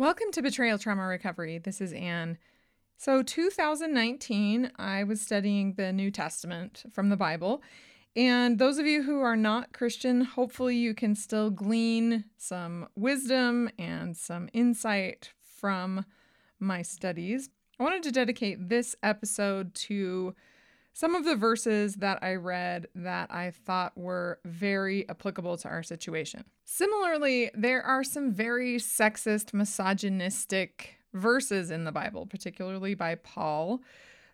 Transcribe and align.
Welcome 0.00 0.32
to 0.32 0.40
Betrayal 0.40 0.78
Trauma 0.78 1.02
Recovery. 1.06 1.58
This 1.58 1.78
is 1.78 1.92
Anne. 1.92 2.38
So, 2.96 3.22
2019, 3.22 4.72
I 4.78 5.04
was 5.04 5.20
studying 5.20 5.74
the 5.74 5.92
New 5.92 6.10
Testament 6.10 6.84
from 6.90 7.10
the 7.10 7.18
Bible. 7.18 7.62
And 8.16 8.58
those 8.58 8.78
of 8.78 8.86
you 8.86 9.02
who 9.02 9.20
are 9.20 9.36
not 9.36 9.74
Christian, 9.74 10.22
hopefully 10.22 10.74
you 10.74 10.94
can 10.94 11.14
still 11.14 11.50
glean 11.50 12.24
some 12.38 12.88
wisdom 12.96 13.68
and 13.78 14.16
some 14.16 14.48
insight 14.54 15.34
from 15.42 16.06
my 16.58 16.80
studies. 16.80 17.50
I 17.78 17.82
wanted 17.82 18.02
to 18.04 18.10
dedicate 18.10 18.70
this 18.70 18.96
episode 19.02 19.74
to 19.74 20.34
some 20.92 21.14
of 21.14 21.24
the 21.24 21.36
verses 21.36 21.96
that 21.96 22.22
I 22.22 22.34
read 22.34 22.88
that 22.94 23.30
I 23.32 23.52
thought 23.52 23.96
were 23.96 24.40
very 24.44 25.08
applicable 25.08 25.56
to 25.58 25.68
our 25.68 25.82
situation. 25.82 26.44
Similarly, 26.64 27.50
there 27.54 27.82
are 27.82 28.04
some 28.04 28.32
very 28.32 28.76
sexist, 28.76 29.54
misogynistic 29.54 30.96
verses 31.12 31.70
in 31.70 31.84
the 31.84 31.92
Bible, 31.92 32.26
particularly 32.26 32.94
by 32.94 33.14
Paul. 33.14 33.80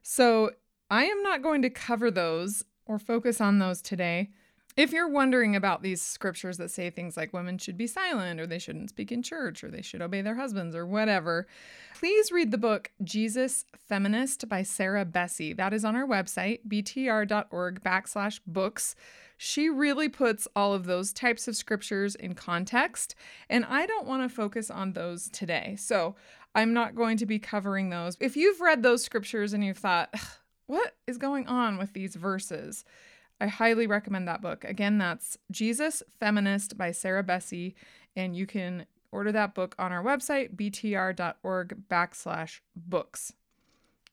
So 0.02 0.50
I 0.90 1.04
am 1.04 1.22
not 1.22 1.42
going 1.42 1.62
to 1.62 1.70
cover 1.70 2.10
those 2.10 2.64
or 2.86 2.98
focus 2.98 3.40
on 3.40 3.58
those 3.58 3.82
today. 3.82 4.30
If 4.76 4.92
you're 4.92 5.08
wondering 5.08 5.56
about 5.56 5.82
these 5.82 6.02
scriptures 6.02 6.58
that 6.58 6.70
say 6.70 6.90
things 6.90 7.16
like 7.16 7.32
women 7.32 7.56
should 7.56 7.78
be 7.78 7.86
silent 7.86 8.38
or 8.38 8.46
they 8.46 8.58
shouldn't 8.58 8.90
speak 8.90 9.10
in 9.10 9.22
church 9.22 9.64
or 9.64 9.70
they 9.70 9.80
should 9.80 10.02
obey 10.02 10.20
their 10.20 10.34
husbands 10.34 10.76
or 10.76 10.84
whatever, 10.84 11.46
please 11.98 12.30
read 12.30 12.50
the 12.50 12.58
book 12.58 12.90
Jesus 13.02 13.64
Feminist 13.88 14.50
by 14.50 14.62
Sarah 14.62 15.06
Bessey. 15.06 15.56
That 15.56 15.72
is 15.72 15.82
on 15.82 15.96
our 15.96 16.06
website, 16.06 16.60
btr.org 16.68 17.82
backslash 17.82 18.40
books. 18.46 18.94
She 19.38 19.70
really 19.70 20.10
puts 20.10 20.46
all 20.54 20.74
of 20.74 20.84
those 20.84 21.10
types 21.10 21.48
of 21.48 21.56
scriptures 21.56 22.14
in 22.14 22.34
context, 22.34 23.14
and 23.48 23.64
I 23.64 23.86
don't 23.86 24.06
want 24.06 24.28
to 24.28 24.34
focus 24.34 24.70
on 24.70 24.92
those 24.92 25.30
today. 25.30 25.76
So 25.78 26.16
I'm 26.54 26.74
not 26.74 26.94
going 26.94 27.16
to 27.18 27.26
be 27.26 27.38
covering 27.38 27.88
those. 27.88 28.18
If 28.20 28.36
you've 28.36 28.60
read 28.60 28.82
those 28.82 29.02
scriptures 29.02 29.54
and 29.54 29.64
you've 29.64 29.78
thought, 29.78 30.14
what 30.66 30.96
is 31.06 31.16
going 31.16 31.46
on 31.46 31.78
with 31.78 31.94
these 31.94 32.14
verses? 32.14 32.84
I 33.40 33.48
highly 33.48 33.86
recommend 33.86 34.26
that 34.28 34.40
book. 34.40 34.64
Again, 34.64 34.98
that's 34.98 35.36
Jesus 35.50 36.02
Feminist 36.18 36.78
by 36.78 36.90
Sarah 36.92 37.24
Bessey, 37.24 37.74
and 38.14 38.34
you 38.34 38.46
can 38.46 38.86
order 39.12 39.32
that 39.32 39.54
book 39.54 39.74
on 39.78 39.92
our 39.92 40.02
website, 40.02 40.56
btr.org 40.56 41.88
backslash 41.88 42.60
books. 42.74 43.32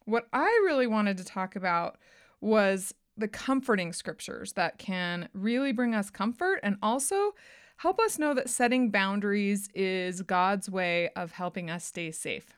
What 0.05 0.27
I 0.33 0.47
really 0.65 0.87
wanted 0.87 1.17
to 1.17 1.25
talk 1.25 1.55
about 1.55 1.97
was 2.41 2.93
the 3.15 3.27
comforting 3.27 3.93
scriptures 3.93 4.53
that 4.53 4.77
can 4.77 5.29
really 5.33 5.71
bring 5.71 5.95
us 5.95 6.09
comfort 6.09 6.59
and 6.63 6.77
also 6.81 7.33
help 7.77 7.99
us 7.99 8.19
know 8.19 8.33
that 8.33 8.49
setting 8.49 8.89
boundaries 8.89 9.69
is 9.73 10.21
God's 10.21 10.69
way 10.69 11.09
of 11.15 11.31
helping 11.31 11.69
us 11.69 11.85
stay 11.85 12.11
safe. 12.11 12.53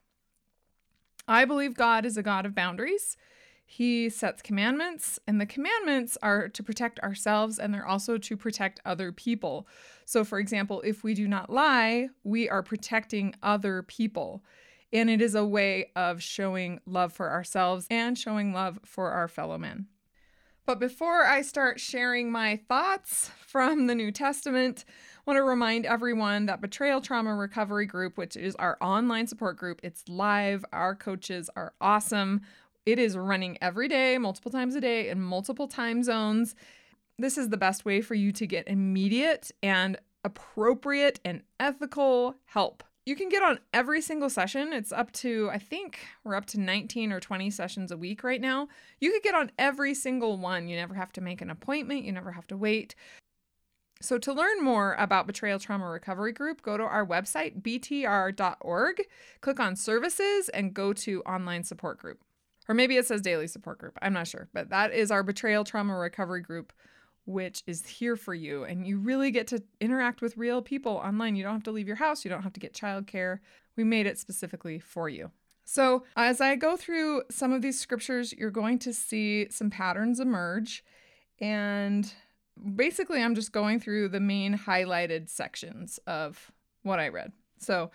I 1.27 1.45
believe 1.45 1.75
God 1.75 2.05
is 2.05 2.17
a 2.17 2.23
God 2.23 2.45
of 2.45 2.55
boundaries. 2.55 3.17
He 3.65 4.09
sets 4.09 4.43
commandments, 4.43 5.19
and 5.27 5.41
the 5.41 5.45
commandments 5.45 6.17
are 6.21 6.47
to 6.49 6.63
protect 6.63 6.99
ourselves 6.99 7.57
and 7.57 7.73
they're 7.73 7.85
also 7.85 8.17
to 8.17 8.37
protect 8.37 8.79
other 8.85 9.11
people. 9.11 9.67
So, 10.05 10.23
for 10.23 10.39
example, 10.39 10.81
if 10.81 11.03
we 11.03 11.15
do 11.15 11.27
not 11.27 11.49
lie, 11.49 12.09
we 12.23 12.47
are 12.47 12.61
protecting 12.61 13.33
other 13.41 13.81
people. 13.81 14.43
And 14.93 15.09
it 15.09 15.19
is 15.19 15.35
a 15.35 15.45
way 15.45 15.91
of 15.95 16.21
showing 16.21 16.79
love 16.85 17.11
for 17.11 17.31
ourselves 17.31 17.87
and 17.89 18.17
showing 18.17 18.53
love 18.53 18.79
for 18.85 19.11
our 19.11 19.27
fellow 19.27 19.57
men. 19.57 19.87
But 20.65 20.79
before 20.79 21.25
I 21.25 21.43
start 21.43 21.79
sharing 21.79 22.31
my 22.31 22.57
thoughts 22.67 23.29
from 23.45 23.85
the 23.85 23.93
New 23.93 24.11
Testament, 24.11 24.83
I 24.87 25.21
want 25.27 25.37
to 25.37 25.43
remind 25.43 25.85
everyone 25.85 26.47
that 26.47 26.59
Betrayal 26.59 27.01
Trauma 27.01 27.35
Recovery 27.35 27.85
Group, 27.85 28.17
which 28.17 28.35
is 28.35 28.55
our 28.55 28.77
online 28.81 29.27
support 29.27 29.57
group, 29.57 29.79
it's 29.83 30.07
live. 30.07 30.65
Our 30.73 30.95
coaches 30.95 31.51
are 31.55 31.73
awesome. 31.79 32.41
It 32.85 32.99
is 32.99 33.17
running 33.17 33.57
every 33.61 33.87
day, 33.87 34.17
multiple 34.19 34.51
times 34.51 34.75
a 34.75 34.81
day, 34.81 35.09
in 35.09 35.19
multiple 35.19 35.67
time 35.67 36.03
zones. 36.03 36.55
This 37.17 37.37
is 37.37 37.49
the 37.49 37.57
best 37.57 37.83
way 37.83 38.01
for 38.01 38.13
you 38.13 38.31
to 38.33 38.45
get 38.45 38.67
immediate 38.67 39.51
and 39.63 39.97
appropriate 40.23 41.19
and 41.25 41.41
ethical 41.59 42.35
help. 42.45 42.83
You 43.05 43.15
can 43.15 43.29
get 43.29 43.43
on 43.43 43.59
every 43.73 44.01
single 44.01 44.29
session. 44.29 44.73
It's 44.73 44.91
up 44.91 45.11
to, 45.13 45.49
I 45.51 45.59
think 45.59 45.99
we're 46.23 46.35
up 46.35 46.45
to 46.47 46.59
19 46.59 47.11
or 47.11 47.19
20 47.19 47.49
sessions 47.51 47.91
a 47.91 47.97
week 47.97 48.23
right 48.23 48.41
now. 48.41 48.67
You 48.99 49.11
could 49.11 49.23
get 49.23 49.35
on 49.35 49.51
every 49.59 49.93
single 49.93 50.37
one. 50.37 50.67
You 50.67 50.75
never 50.75 50.95
have 50.95 51.11
to 51.13 51.21
make 51.21 51.41
an 51.41 51.51
appointment, 51.51 52.03
you 52.03 52.11
never 52.11 52.31
have 52.31 52.47
to 52.47 52.57
wait. 52.57 52.95
So, 54.01 54.17
to 54.17 54.33
learn 54.33 54.61
more 54.61 54.95
about 54.99 55.25
Betrayal 55.25 55.57
Trauma 55.57 55.87
Recovery 55.87 56.33
Group, 56.33 56.61
go 56.61 56.77
to 56.77 56.83
our 56.83 57.05
website, 57.05 57.61
btr.org, 57.61 59.01
click 59.41 59.59
on 59.59 59.75
services, 59.75 60.49
and 60.49 60.73
go 60.73 60.91
to 60.93 61.21
online 61.23 61.63
support 61.63 61.97
group. 61.97 62.24
Or 62.67 62.75
maybe 62.75 62.97
it 62.97 63.05
says 63.05 63.21
daily 63.21 63.47
support 63.47 63.77
group. 63.77 63.97
I'm 64.01 64.13
not 64.13 64.27
sure. 64.27 64.47
But 64.53 64.69
that 64.69 64.93
is 64.93 65.11
our 65.11 65.23
betrayal 65.23 65.63
trauma 65.63 65.95
recovery 65.95 66.41
group, 66.41 66.73
which 67.25 67.63
is 67.67 67.85
here 67.85 68.15
for 68.15 68.33
you. 68.33 68.63
And 68.63 68.87
you 68.87 68.97
really 68.97 69.31
get 69.31 69.47
to 69.47 69.63
interact 69.79 70.21
with 70.21 70.37
real 70.37 70.61
people 70.61 70.93
online. 70.93 71.35
You 71.35 71.43
don't 71.43 71.53
have 71.53 71.63
to 71.63 71.71
leave 71.71 71.87
your 71.87 71.97
house, 71.97 72.25
you 72.25 72.29
don't 72.29 72.43
have 72.43 72.53
to 72.53 72.59
get 72.59 72.73
childcare. 72.73 73.39
We 73.75 73.83
made 73.83 74.05
it 74.05 74.17
specifically 74.17 74.79
for 74.79 75.09
you. 75.09 75.31
So, 75.65 76.03
as 76.15 76.41
I 76.41 76.55
go 76.55 76.77
through 76.77 77.23
some 77.31 77.51
of 77.51 77.63
these 77.63 77.79
scriptures, 77.79 78.31
you're 78.33 78.51
going 78.51 78.77
to 78.79 78.93
see 78.93 79.47
some 79.49 79.71
patterns 79.71 80.19
emerge. 80.19 80.83
And 81.41 82.11
basically, 82.75 83.21
I'm 83.21 83.33
just 83.33 83.51
going 83.51 83.79
through 83.79 84.09
the 84.09 84.19
main 84.19 84.55
highlighted 84.55 85.27
sections 85.27 85.99
of 86.05 86.51
what 86.83 86.99
I 86.99 87.09
read. 87.09 87.31
So, 87.57 87.89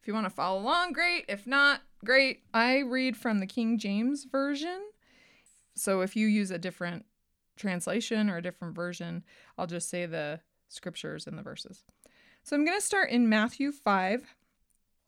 if 0.00 0.08
you 0.08 0.14
want 0.14 0.26
to 0.26 0.30
follow 0.30 0.60
along, 0.60 0.92
great. 0.94 1.26
If 1.28 1.46
not, 1.46 1.82
great. 2.04 2.42
I 2.52 2.78
read 2.78 3.16
from 3.16 3.40
the 3.40 3.46
King 3.46 3.78
James 3.78 4.24
Version. 4.24 4.80
So 5.74 6.00
if 6.00 6.16
you 6.16 6.26
use 6.26 6.50
a 6.50 6.58
different 6.58 7.04
translation 7.56 8.28
or 8.28 8.38
a 8.38 8.42
different 8.42 8.74
version, 8.74 9.24
I'll 9.56 9.66
just 9.66 9.88
say 9.88 10.06
the 10.06 10.40
scriptures 10.68 11.26
and 11.26 11.38
the 11.38 11.42
verses. 11.42 11.84
So 12.42 12.56
I'm 12.56 12.64
going 12.64 12.78
to 12.78 12.84
start 12.84 13.10
in 13.10 13.28
Matthew 13.28 13.70
5. 13.72 14.34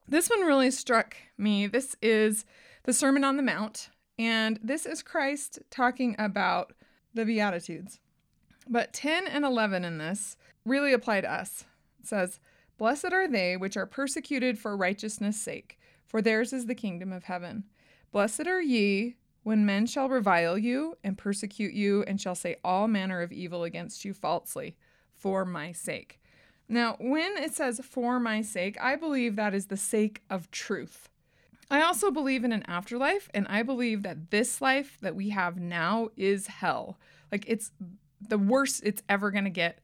This 0.08 0.28
one 0.28 0.42
really 0.42 0.70
struck 0.70 1.16
me. 1.38 1.66
This 1.66 1.97
is 2.02 2.44
the 2.84 2.92
Sermon 2.92 3.25
on 3.25 3.36
the 3.36 3.42
Mount, 3.42 3.88
and 4.19 4.58
this 4.62 4.84
is 4.84 5.02
Christ 5.02 5.60
talking 5.70 6.16
about 6.19 6.72
the 7.14 7.25
Beatitudes. 7.25 8.00
But 8.69 8.92
10 8.92 9.26
and 9.26 9.44
11 9.44 9.84
in 9.84 9.98
this 9.98 10.36
really 10.64 10.92
apply 10.92 11.22
to 11.22 11.32
us. 11.32 11.64
It 12.00 12.06
says, 12.06 12.41
Blessed 12.78 13.12
are 13.12 13.28
they 13.28 13.56
which 13.56 13.76
are 13.76 13.86
persecuted 13.86 14.58
for 14.58 14.76
righteousness' 14.76 15.41
sake, 15.41 15.78
for 16.12 16.23
theirs 16.23 16.53
is 16.53 16.67
the 16.67 16.75
kingdom 16.75 17.11
of 17.11 17.25
heaven. 17.25 17.65
Blessed 18.12 18.47
are 18.47 18.61
ye 18.61 19.17
when 19.43 19.67
men 19.67 19.87
shall 19.87 20.11
revile 20.11 20.59
you 20.59 20.97
and 21.03 21.17
persecute 21.19 21.73
you, 21.73 22.05
and 22.05 22.21
shall 22.21 22.34
say 22.34 22.56
all 22.62 22.87
manner 22.87 23.23
of 23.23 23.33
evil 23.33 23.65
against 23.65 24.05
you 24.05 24.12
falsely, 24.12 24.77
for 25.17 25.45
my 25.45 25.73
sake. 25.73 26.21
Now, 26.69 26.97
when 27.00 27.37
it 27.39 27.55
says 27.55 27.81
for 27.83 28.21
my 28.21 28.43
sake, 28.43 28.77
I 28.81 28.95
believe 28.95 29.34
that 29.37 29.55
is 29.55 29.67
the 29.67 29.77
sake 29.77 30.23
of 30.28 30.50
truth. 30.50 31.09
I 31.71 31.81
also 31.81 32.11
believe 32.11 32.44
in 32.44 32.53
an 32.53 32.65
afterlife, 32.69 33.31
and 33.33 33.49
I 33.49 33.62
believe 33.62 34.03
that 34.03 34.31
this 34.31 34.61
life 34.61 34.99
that 35.00 35.17
we 35.17 35.31
have 35.31 35.59
now 35.59 36.11
is 36.17 36.47
hell. 36.47 36.99
Like 37.33 37.47
it's 37.49 37.73
the 38.21 38.39
worst 38.39 38.83
it's 38.84 39.03
ever 39.09 39.31
going 39.31 39.44
to 39.44 39.50
get 39.50 39.81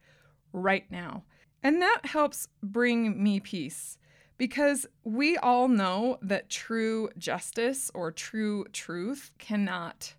right 0.53 0.85
now. 0.91 1.25
And 1.63 1.81
that 1.81 2.03
helps 2.05 2.49
bring 2.63 3.21
me 3.23 3.41
peace 3.41 3.99
because 4.39 4.87
we 5.05 5.37
all 5.37 5.69
know 5.69 6.19
that 6.23 6.49
true 6.49 7.11
justice 7.19 7.91
or 7.93 8.11
true 8.11 8.65
truth 8.73 9.33
cannot 9.39 10.15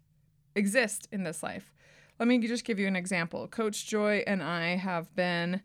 exist 0.55 1.07
in 1.11 1.23
this 1.23 1.41
life. 1.41 1.73
Let 2.19 2.27
me 2.27 2.37
just 2.39 2.65
give 2.65 2.79
you 2.79 2.87
an 2.87 2.97
example. 2.97 3.47
Coach 3.47 3.87
Joy 3.87 4.23
and 4.27 4.43
I 4.43 4.75
have 4.75 5.15
been 5.15 5.61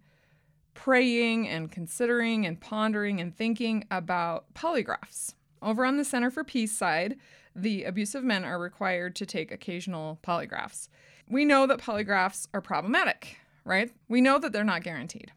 praying 0.72 1.48
and 1.48 1.70
considering 1.70 2.46
and 2.46 2.60
pondering 2.60 3.20
and 3.20 3.36
thinking 3.36 3.84
about 3.90 4.54
polygraphs. 4.54 5.34
Over 5.60 5.84
on 5.84 5.96
the 5.96 6.04
Center 6.04 6.30
for 6.30 6.44
Peace 6.44 6.76
side, 6.76 7.16
the 7.56 7.84
abusive 7.84 8.22
men 8.22 8.44
are 8.44 8.58
required 8.58 9.16
to 9.16 9.26
take 9.26 9.50
occasional 9.50 10.18
polygraphs. 10.22 10.88
We 11.28 11.44
know 11.44 11.66
that 11.66 11.78
polygraphs 11.78 12.48
are 12.52 12.60
problematic, 12.60 13.38
right? 13.64 13.90
We 14.08 14.20
know 14.20 14.38
that 14.38 14.52
they're 14.52 14.62
not 14.62 14.82
guaranteed. 14.82 15.32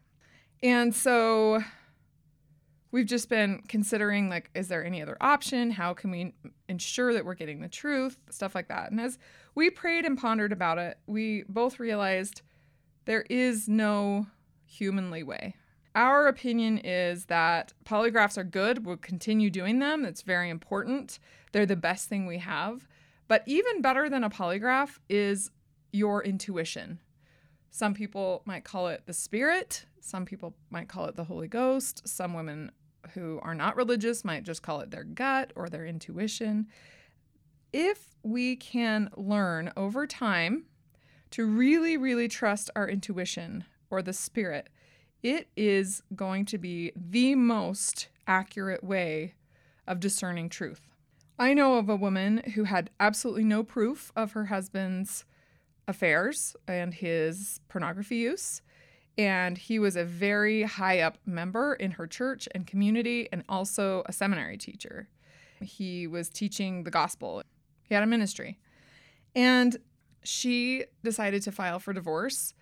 And 0.62 0.94
so 0.94 1.62
we've 2.90 3.06
just 3.06 3.28
been 3.28 3.62
considering 3.68 4.28
like 4.28 4.50
is 4.54 4.68
there 4.68 4.84
any 4.84 5.02
other 5.02 5.16
option? 5.20 5.70
How 5.70 5.94
can 5.94 6.10
we 6.10 6.34
ensure 6.68 7.12
that 7.12 7.24
we're 7.24 7.34
getting 7.34 7.60
the 7.60 7.68
truth? 7.68 8.16
Stuff 8.30 8.54
like 8.54 8.68
that. 8.68 8.90
And 8.90 9.00
as 9.00 9.18
we 9.54 9.70
prayed 9.70 10.04
and 10.04 10.18
pondered 10.18 10.52
about 10.52 10.78
it 10.78 10.98
we 11.06 11.44
both 11.48 11.80
realized 11.80 12.42
there 13.04 13.24
is 13.28 13.68
no 13.68 14.26
humanly 14.66 15.22
way 15.22 15.54
our 15.98 16.28
opinion 16.28 16.78
is 16.78 17.24
that 17.24 17.72
polygraphs 17.84 18.38
are 18.38 18.44
good. 18.44 18.86
We'll 18.86 18.98
continue 18.98 19.50
doing 19.50 19.80
them. 19.80 20.04
It's 20.04 20.22
very 20.22 20.48
important. 20.48 21.18
They're 21.50 21.66
the 21.66 21.74
best 21.74 22.08
thing 22.08 22.24
we 22.24 22.38
have. 22.38 22.86
But 23.26 23.42
even 23.46 23.82
better 23.82 24.08
than 24.08 24.22
a 24.22 24.30
polygraph 24.30 24.98
is 25.08 25.50
your 25.92 26.22
intuition. 26.22 27.00
Some 27.70 27.94
people 27.94 28.42
might 28.44 28.62
call 28.62 28.86
it 28.86 29.02
the 29.06 29.12
spirit. 29.12 29.86
Some 30.00 30.24
people 30.24 30.54
might 30.70 30.88
call 30.88 31.06
it 31.06 31.16
the 31.16 31.24
Holy 31.24 31.48
Ghost. 31.48 32.06
Some 32.06 32.32
women 32.32 32.70
who 33.14 33.38
are 33.42 33.54
not 33.54 33.76
religious 33.76 34.24
might 34.24 34.44
just 34.44 34.62
call 34.62 34.80
it 34.80 34.90
their 34.90 35.04
gut 35.04 35.52
or 35.56 35.68
their 35.68 35.86
intuition. 35.86 36.66
If 37.72 38.16
we 38.22 38.56
can 38.56 39.10
learn 39.16 39.72
over 39.76 40.06
time 40.06 40.64
to 41.30 41.44
really, 41.44 41.96
really 41.96 42.28
trust 42.28 42.70
our 42.74 42.88
intuition 42.88 43.64
or 43.90 44.02
the 44.02 44.12
spirit, 44.12 44.68
it 45.22 45.48
is 45.56 46.02
going 46.14 46.44
to 46.46 46.58
be 46.58 46.92
the 46.94 47.34
most 47.34 48.08
accurate 48.26 48.84
way 48.84 49.34
of 49.86 50.00
discerning 50.00 50.48
truth. 50.48 50.80
I 51.38 51.54
know 51.54 51.76
of 51.76 51.88
a 51.88 51.96
woman 51.96 52.42
who 52.54 52.64
had 52.64 52.90
absolutely 52.98 53.44
no 53.44 53.62
proof 53.62 54.12
of 54.16 54.32
her 54.32 54.46
husband's 54.46 55.24
affairs 55.86 56.56
and 56.66 56.92
his 56.92 57.60
pornography 57.68 58.16
use. 58.16 58.60
And 59.18 59.58
he 59.58 59.78
was 59.80 59.96
a 59.96 60.04
very 60.04 60.62
high 60.62 61.00
up 61.00 61.18
member 61.26 61.74
in 61.74 61.90
her 61.92 62.06
church 62.06 62.48
and 62.54 62.66
community, 62.66 63.28
and 63.32 63.42
also 63.48 64.04
a 64.06 64.12
seminary 64.12 64.56
teacher. 64.56 65.08
He 65.60 66.06
was 66.06 66.28
teaching 66.28 66.84
the 66.84 66.90
gospel, 66.90 67.42
he 67.82 67.94
had 67.94 68.04
a 68.04 68.06
ministry. 68.06 68.58
And 69.34 69.76
she 70.22 70.84
decided 71.02 71.42
to 71.42 71.52
file 71.52 71.80
for 71.80 71.92
divorce 71.92 72.54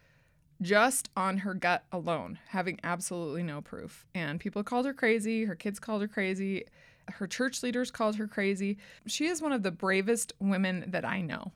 just 0.63 1.11
on 1.17 1.39
her 1.39 1.53
gut 1.53 1.85
alone, 1.93 2.39
having 2.49 2.81
absolutely 2.83 3.43
no 3.43 3.61
proof. 3.61 4.07
And 4.15 4.41
people 4.41 4.63
called 4.63 4.87
her 4.87 4.95
crazy, 4.95 5.45
her 5.45 5.55
kids 5.55 5.79
called 5.79 6.01
her 6.01 6.09
crazy, 6.09 6.65
her 7.09 7.27
church 7.27 7.63
leaders 7.63 7.91
called 7.91 8.17
her 8.17 8.27
crazy. 8.27 8.79
She 9.07 9.27
is 9.27 9.43
one 9.43 9.53
of 9.53 9.63
the 9.63 9.71
bravest 9.71 10.33
women 10.39 10.85
that 10.89 11.05
I 11.05 11.21
know. 11.21 11.53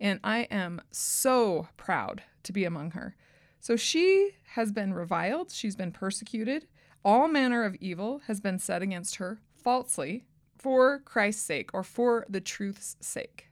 And 0.00 0.18
I 0.24 0.40
am 0.50 0.80
so 0.90 1.68
proud 1.76 2.22
to 2.42 2.52
be 2.52 2.64
among 2.64 2.92
her. 2.92 3.14
So 3.60 3.76
she 3.76 4.32
has 4.54 4.72
been 4.72 4.94
reviled, 4.94 5.50
she's 5.50 5.76
been 5.76 5.92
persecuted, 5.92 6.66
all 7.04 7.28
manner 7.28 7.64
of 7.64 7.76
evil 7.76 8.22
has 8.26 8.40
been 8.40 8.58
said 8.58 8.82
against 8.82 9.16
her 9.16 9.38
falsely 9.54 10.24
for 10.58 11.00
Christ's 11.00 11.42
sake 11.42 11.70
or 11.72 11.82
for 11.82 12.26
the 12.28 12.40
truth's 12.40 12.96
sake. 13.00 13.48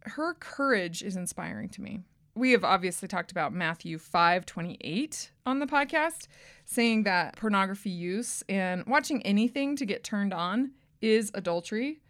Her 0.00 0.34
courage 0.34 1.02
is 1.02 1.16
inspiring 1.16 1.68
to 1.70 1.82
me. 1.82 2.00
We 2.34 2.52
have 2.52 2.64
obviously 2.64 3.08
talked 3.08 3.30
about 3.30 3.54
Matthew 3.54 3.98
5:28 3.98 5.30
on 5.46 5.58
the 5.58 5.66
podcast, 5.66 6.28
saying 6.66 7.04
that 7.04 7.36
pornography 7.36 7.90
use 7.90 8.44
and 8.48 8.84
watching 8.86 9.22
anything 9.22 9.74
to 9.76 9.86
get 9.86 10.04
turned 10.04 10.34
on 10.34 10.72
is 11.00 11.30
adultery. 11.32 12.00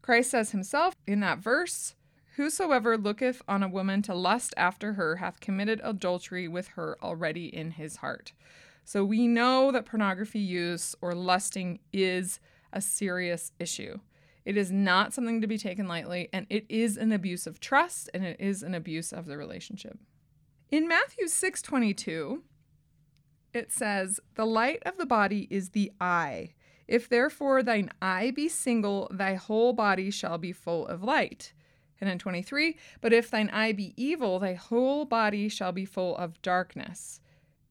Christ 0.00 0.30
says 0.30 0.52
himself 0.52 0.94
in 1.06 1.20
that 1.20 1.38
verse, 1.38 1.94
Whosoever 2.36 2.98
looketh 2.98 3.40
on 3.48 3.62
a 3.62 3.68
woman 3.68 4.02
to 4.02 4.14
lust 4.14 4.52
after 4.58 4.92
her 4.92 5.16
hath 5.16 5.40
committed 5.40 5.80
adultery 5.82 6.48
with 6.48 6.68
her 6.68 6.98
already 7.02 7.46
in 7.46 7.70
his 7.70 7.96
heart. 7.96 8.34
So 8.84 9.06
we 9.06 9.26
know 9.26 9.72
that 9.72 9.86
pornography 9.86 10.40
use 10.40 10.94
or 11.00 11.14
lusting 11.14 11.80
is 11.94 12.38
a 12.74 12.82
serious 12.82 13.52
issue. 13.58 14.00
It 14.44 14.58
is 14.58 14.70
not 14.70 15.14
something 15.14 15.40
to 15.40 15.46
be 15.46 15.56
taken 15.56 15.88
lightly, 15.88 16.28
and 16.30 16.46
it 16.50 16.66
is 16.68 16.98
an 16.98 17.10
abuse 17.10 17.46
of 17.46 17.58
trust 17.58 18.10
and 18.12 18.22
it 18.22 18.38
is 18.38 18.62
an 18.62 18.74
abuse 18.74 19.14
of 19.14 19.24
the 19.24 19.38
relationship. 19.38 19.98
In 20.70 20.86
Matthew 20.86 21.28
6:22, 21.28 22.42
it 23.54 23.72
says, 23.72 24.20
"The 24.34 24.44
light 24.44 24.82
of 24.84 24.98
the 24.98 25.06
body 25.06 25.48
is 25.50 25.70
the 25.70 25.90
eye. 26.02 26.52
If 26.86 27.08
therefore 27.08 27.62
thine 27.62 27.90
eye 28.02 28.30
be 28.30 28.48
single, 28.50 29.08
thy 29.10 29.34
whole 29.36 29.72
body 29.72 30.10
shall 30.10 30.36
be 30.36 30.52
full 30.52 30.86
of 30.86 31.02
light." 31.02 31.54
And 32.00 32.10
in 32.10 32.18
23, 32.18 32.76
but 33.00 33.12
if 33.12 33.30
thine 33.30 33.48
eye 33.50 33.72
be 33.72 33.94
evil, 33.96 34.38
thy 34.38 34.54
whole 34.54 35.04
body 35.04 35.48
shall 35.48 35.72
be 35.72 35.84
full 35.86 36.16
of 36.16 36.40
darkness. 36.42 37.20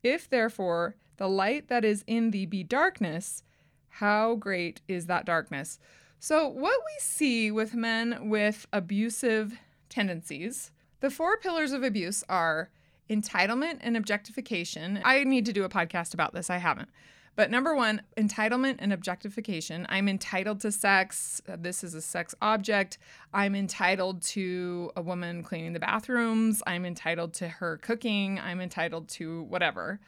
If 0.01 0.29
therefore 0.29 0.95
the 1.17 1.27
light 1.27 1.67
that 1.67 1.85
is 1.85 2.03
in 2.07 2.31
thee 2.31 2.45
be 2.45 2.63
darkness, 2.63 3.43
how 3.89 4.35
great 4.35 4.81
is 4.87 5.05
that 5.05 5.25
darkness? 5.25 5.79
So, 6.19 6.47
what 6.47 6.79
we 6.79 6.95
see 6.99 7.51
with 7.51 7.75
men 7.75 8.29
with 8.29 8.67
abusive 8.73 9.59
tendencies, 9.89 10.71
the 10.99 11.11
four 11.11 11.37
pillars 11.37 11.71
of 11.71 11.83
abuse 11.83 12.23
are 12.27 12.69
entitlement 13.09 13.77
and 13.81 13.95
objectification. 13.95 14.99
I 15.03 15.23
need 15.23 15.45
to 15.45 15.53
do 15.53 15.63
a 15.63 15.69
podcast 15.69 16.13
about 16.13 16.33
this, 16.33 16.49
I 16.49 16.57
haven't. 16.57 16.89
But 17.35 17.51
number 17.51 17.75
one, 17.75 18.01
entitlement 18.17 18.77
and 18.79 18.93
objectification. 18.93 19.85
I'm 19.89 20.07
entitled 20.07 20.61
to 20.61 20.71
sex. 20.71 21.41
This 21.57 21.83
is 21.83 21.93
a 21.93 22.01
sex 22.01 22.33
object. 22.41 22.97
I'm 23.33 23.55
entitled 23.55 24.21
to 24.23 24.91
a 24.95 25.01
woman 25.01 25.43
cleaning 25.43 25.73
the 25.73 25.79
bathrooms. 25.79 26.63
I'm 26.65 26.85
entitled 26.85 27.33
to 27.35 27.47
her 27.49 27.77
cooking. 27.77 28.39
I'm 28.39 28.61
entitled 28.61 29.09
to 29.09 29.43
whatever. 29.43 29.99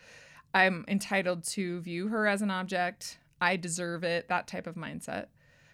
I'm 0.53 0.85
entitled 0.87 1.43
to 1.45 1.81
view 1.81 2.07
her 2.07 2.27
as 2.27 2.41
an 2.41 2.49
object. 2.49 3.19
I 3.41 3.57
deserve 3.57 4.03
it, 4.03 4.29
that 4.29 4.47
type 4.47 4.65
of 4.65 4.75
mindset. 4.75 5.27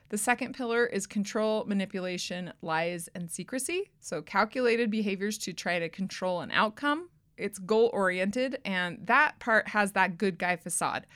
The 0.09 0.17
second 0.17 0.53
pillar 0.53 0.85
is 0.85 1.07
control, 1.07 1.65
manipulation, 1.65 2.53
lies, 2.61 3.09
and 3.15 3.31
secrecy. 3.31 3.91
So, 3.99 4.21
calculated 4.21 4.91
behaviors 4.91 5.37
to 5.39 5.53
try 5.53 5.79
to 5.79 5.89
control 5.89 6.41
an 6.41 6.51
outcome. 6.51 7.09
It's 7.37 7.57
goal 7.57 7.89
oriented, 7.93 8.59
and 8.63 8.99
that 9.05 9.39
part 9.39 9.69
has 9.69 9.93
that 9.93 10.17
good 10.17 10.37
guy 10.37 10.55
facade. 10.55 11.07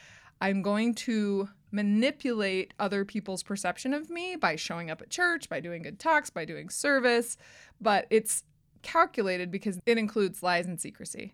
I'm 0.41 0.61
going 0.61 0.93
to 0.95 1.49
manipulate 1.71 2.73
other 2.79 3.03
people's 3.03 3.43
perception 3.43 3.93
of 3.93 4.09
me 4.09 4.35
by 4.35 4.55
showing 4.55 4.89
up 4.89 5.01
at 5.01 5.09
church, 5.09 5.49
by 5.49 5.59
doing 5.59 5.81
good 5.81 5.99
talks, 5.99 6.29
by 6.29 6.45
doing 6.45 6.69
service, 6.69 7.37
but 7.81 8.07
it's 8.09 8.43
calculated 8.83 9.51
because 9.51 9.79
it 9.85 9.97
includes 9.97 10.41
lies 10.41 10.65
and 10.65 10.79
secrecy. 10.79 11.33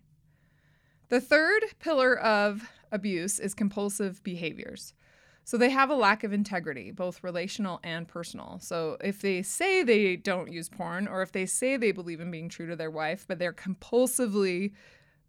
The 1.09 1.21
third 1.21 1.63
pillar 1.79 2.17
of 2.17 2.69
abuse 2.91 3.39
is 3.39 3.53
compulsive 3.53 4.23
behaviors. 4.23 4.93
So 5.45 5.57
they 5.57 5.69
have 5.69 5.89
a 5.89 5.95
lack 5.95 6.23
of 6.23 6.31
integrity, 6.31 6.91
both 6.91 7.23
relational 7.23 7.81
and 7.83 8.07
personal. 8.07 8.59
So 8.61 8.97
if 9.01 9.21
they 9.21 9.41
say 9.41 9.83
they 9.83 10.15
don't 10.15 10.51
use 10.51 10.69
porn, 10.69 11.07
or 11.07 11.21
if 11.21 11.33
they 11.33 11.45
say 11.45 11.75
they 11.75 11.91
believe 11.91 12.21
in 12.21 12.31
being 12.31 12.47
true 12.47 12.67
to 12.67 12.77
their 12.77 12.89
wife, 12.89 13.25
but 13.27 13.39
they're 13.39 13.53
compulsively 13.53 14.71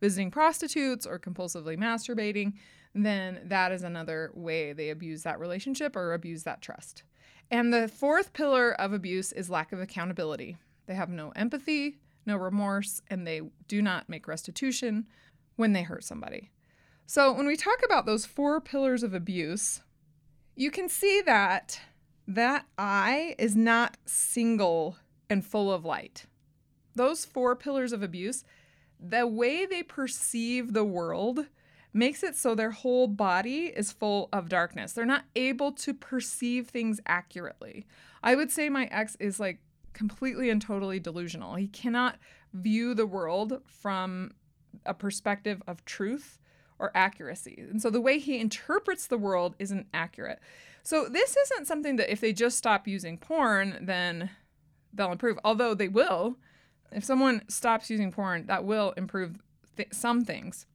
visiting 0.00 0.31
prostitutes 0.31 1.05
or 1.05 1.19
compulsively 1.19 1.77
masturbating, 1.77 2.53
then 2.94 3.41
that 3.44 3.73
is 3.73 3.82
another 3.82 4.31
way 4.35 4.73
they 4.73 4.91
abuse 4.91 5.23
that 5.25 5.41
relationship 5.41 5.96
or 5.96 6.12
abuse 6.12 6.44
that 6.44 6.62
trust. 6.62 7.02
And 7.50 7.73
the 7.73 7.88
fourth 7.88 8.32
pillar 8.32 8.73
of 8.73 8.93
abuse 8.93 9.32
is 9.32 9.50
lack 9.50 9.73
of 9.73 9.81
accountability. 9.81 10.56
They 10.87 10.94
have 10.94 11.11
no 11.11 11.31
empathy, 11.37 11.99
no 12.25 12.37
remorse, 12.37 13.02
and 13.08 13.26
they 13.26 13.43
do 13.69 13.82
not 13.82 14.08
make 14.08 14.29
restitution 14.29 15.06
when 15.56 15.73
they 15.73 15.82
hurt 15.82 16.05
somebody. 16.05 16.50
So, 17.06 17.32
when 17.32 17.46
we 17.46 17.56
talk 17.56 17.81
about 17.85 18.06
those 18.06 18.25
four 18.25 18.61
pillars 18.61 19.02
of 19.02 19.12
abuse, 19.12 19.82
you 20.56 20.70
can 20.70 20.88
see 20.88 21.20
that 21.26 21.81
that 22.26 22.65
eye 22.79 23.34
is 23.39 23.55
not 23.55 23.98
single 24.06 24.96
and 25.29 25.44
full 25.44 25.70
of 25.70 25.84
light. 25.84 26.24
Those 26.94 27.24
four 27.24 27.56
pillars 27.56 27.93
of 27.93 28.03
abuse, 28.03 28.44
the 28.98 29.27
way 29.27 29.67
they 29.67 29.82
perceive 29.82 30.72
the 30.72 30.84
world 30.84 31.46
makes 31.94 32.22
it 32.22 32.36
so 32.36 32.55
their 32.55 32.72
whole 32.72 33.06
body 33.06 33.67
is 33.67 33.93
full 33.93 34.29
of 34.32 34.48
darkness. 34.48 34.93
They're 34.93 35.06
not 35.06 35.24
able 35.36 35.72
to 35.72 35.94
perceive 35.94 36.69
things 36.69 37.01
accurately. 37.06 37.86
I 38.22 38.34
would 38.34 38.51
say 38.51 38.69
my 38.69 38.86
ex 38.86 39.17
is 39.20 39.39
like 39.39 39.60
completely 39.93 40.51
and 40.51 40.60
totally 40.60 40.98
delusional. 40.98 41.55
He 41.55 41.69
cannot 41.69 42.19
view 42.53 42.94
the 42.94 43.06
world 43.06 43.60
from 43.67 44.32
a 44.84 44.93
perspective 44.93 45.63
of 45.67 45.84
truth 45.84 46.39
or 46.79 46.91
accuracy. 46.94 47.65
And 47.70 47.81
so 47.81 47.91
the 47.91 48.01
way 48.01 48.19
he 48.19 48.41
interprets 48.41 49.06
the 49.06 49.17
world 49.17 49.55
isn't 49.60 49.86
accurate. 49.94 50.41
So 50.82 51.08
this 51.08 51.36
isn't 51.36 51.67
something 51.67 51.96
that 51.96 52.13
if 52.13 52.20
they 52.20 52.32
just 52.32 52.58
stop 52.58 52.89
using 52.89 53.17
porn, 53.17 53.79
then 53.81 54.31
they'll 54.93 55.13
improve, 55.13 55.39
although 55.44 55.74
they 55.74 55.89
will. 55.89 56.36
If 56.91 57.05
someone 57.05 57.43
stops 57.48 57.89
using 57.89 58.13
porn, 58.13 58.46
that 58.46 58.65
will 58.65 58.93
improve 58.96 59.39
th- 59.77 59.89
some 59.93 60.24
things. 60.24 60.67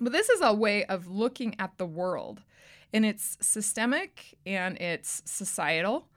But 0.00 0.12
this 0.12 0.28
is 0.28 0.40
a 0.40 0.54
way 0.54 0.84
of 0.84 1.08
looking 1.08 1.54
at 1.58 1.76
the 1.78 1.86
world, 1.86 2.42
and 2.92 3.04
it's 3.04 3.36
systemic 3.40 4.36
and 4.46 4.80
it's 4.80 5.22
societal. 5.24 6.08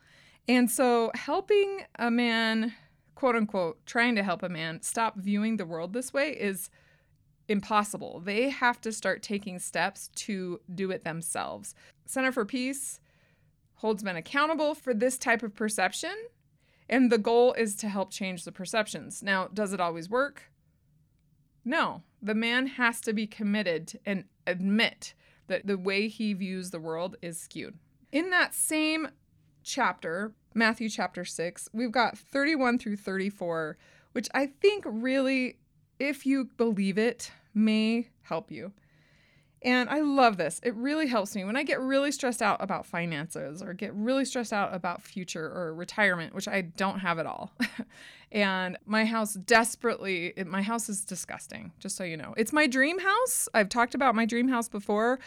And 0.47 0.69
so, 0.69 1.11
helping 1.15 1.81
a 1.97 2.09
man, 2.11 2.73
quote 3.15 3.35
unquote, 3.35 3.85
trying 3.85 4.15
to 4.15 4.23
help 4.23 4.43
a 4.43 4.49
man 4.49 4.81
stop 4.81 5.17
viewing 5.17 5.57
the 5.57 5.65
world 5.65 5.93
this 5.93 6.13
way 6.13 6.29
is 6.29 6.69
impossible. 7.47 8.21
They 8.23 8.49
have 8.49 8.79
to 8.81 8.91
start 8.91 9.21
taking 9.21 9.59
steps 9.59 10.09
to 10.15 10.61
do 10.73 10.91
it 10.91 11.03
themselves. 11.03 11.75
Center 12.05 12.31
for 12.31 12.45
Peace 12.45 12.99
holds 13.75 14.03
men 14.03 14.15
accountable 14.15 14.73
for 14.73 14.93
this 14.93 15.17
type 15.17 15.43
of 15.43 15.55
perception, 15.55 16.15
and 16.89 17.11
the 17.11 17.17
goal 17.17 17.53
is 17.53 17.75
to 17.77 17.89
help 17.89 18.11
change 18.11 18.43
the 18.43 18.51
perceptions. 18.51 19.21
Now, 19.21 19.47
does 19.53 19.73
it 19.73 19.79
always 19.79 20.09
work? 20.09 20.43
No, 21.63 22.03
the 22.25 22.33
man 22.33 22.65
has 22.65 22.99
to 23.01 23.13
be 23.13 23.27
committed 23.27 23.99
and 24.03 24.23
admit 24.47 25.13
that 25.47 25.67
the 25.67 25.77
way 25.77 26.07
he 26.07 26.33
views 26.33 26.71
the 26.71 26.79
world 26.79 27.15
is 27.21 27.39
skewed. 27.39 27.77
In 28.11 28.31
that 28.31 28.55
same 28.55 29.09
chapter, 29.63 30.33
Matthew 30.55 30.89
chapter 30.89 31.23
6, 31.23 31.69
we've 31.71 31.91
got 31.91 32.17
31 32.17 32.79
through 32.79 32.97
34, 32.97 33.77
which 34.13 34.27
I 34.33 34.47
think 34.47 34.85
really, 34.87 35.59
if 35.99 36.25
you 36.25 36.45
believe 36.57 36.97
it, 36.97 37.31
may 37.53 38.09
help 38.23 38.51
you. 38.51 38.71
And 39.65 39.89
I 39.89 40.01
love 40.01 40.37
this. 40.37 40.61
It 40.61 40.75
really 40.75 41.07
helps 41.07 41.35
me 41.35 41.43
when 41.43 41.57
I 41.57 41.63
get 41.63 41.81
really 41.81 42.11
stressed 42.11 42.43
out 42.43 42.61
about 42.61 42.85
finances 42.85 43.63
or 43.63 43.73
get 43.73 43.91
really 43.95 44.23
stressed 44.23 44.53
out 44.53 44.75
about 44.75 45.01
future 45.01 45.43
or 45.43 45.73
retirement, 45.73 46.35
which 46.35 46.47
I 46.47 46.61
don't 46.61 46.99
have 46.99 47.17
at 47.17 47.25
all. 47.25 47.51
and 48.31 48.77
my 48.85 49.05
house 49.05 49.33
desperately, 49.33 50.33
it, 50.37 50.45
my 50.45 50.61
house 50.61 50.87
is 50.87 51.03
disgusting, 51.03 51.71
just 51.79 51.97
so 51.97 52.03
you 52.03 52.15
know. 52.15 52.35
It's 52.37 52.53
my 52.53 52.67
dream 52.67 52.99
house. 52.99 53.49
I've 53.55 53.69
talked 53.69 53.95
about 53.95 54.13
my 54.13 54.25
dream 54.25 54.49
house 54.49 54.69
before. 54.69 55.19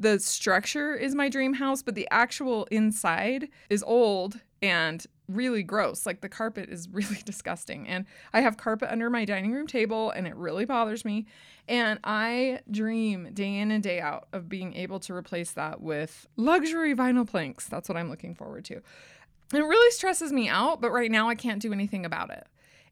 The 0.00 0.18
structure 0.18 0.96
is 0.96 1.14
my 1.14 1.28
dream 1.28 1.54
house, 1.54 1.80
but 1.80 1.94
the 1.94 2.08
actual 2.10 2.64
inside 2.72 3.48
is 3.70 3.84
old 3.84 4.40
and 4.64 5.06
really 5.28 5.62
gross. 5.62 6.06
Like 6.06 6.22
the 6.22 6.28
carpet 6.28 6.70
is 6.70 6.88
really 6.92 7.18
disgusting. 7.24 7.86
And 7.86 8.06
I 8.32 8.40
have 8.40 8.56
carpet 8.56 8.88
under 8.90 9.10
my 9.10 9.24
dining 9.24 9.52
room 9.52 9.66
table 9.66 10.10
and 10.10 10.26
it 10.26 10.34
really 10.34 10.64
bothers 10.64 11.04
me. 11.04 11.26
And 11.68 11.98
I 12.02 12.60
dream 12.70 13.30
day 13.32 13.58
in 13.58 13.70
and 13.70 13.82
day 13.82 14.00
out 14.00 14.28
of 14.32 14.48
being 14.48 14.74
able 14.74 15.00
to 15.00 15.14
replace 15.14 15.50
that 15.52 15.80
with 15.80 16.26
luxury 16.36 16.94
vinyl 16.94 17.28
planks. 17.28 17.66
That's 17.66 17.88
what 17.88 17.96
I'm 17.96 18.08
looking 18.08 18.34
forward 18.34 18.64
to. 18.66 18.76
It 18.76 19.60
really 19.60 19.90
stresses 19.90 20.32
me 20.32 20.48
out, 20.48 20.80
but 20.80 20.90
right 20.90 21.10
now 21.10 21.28
I 21.28 21.34
can't 21.34 21.60
do 21.60 21.72
anything 21.72 22.06
about 22.06 22.30
it. 22.30 22.46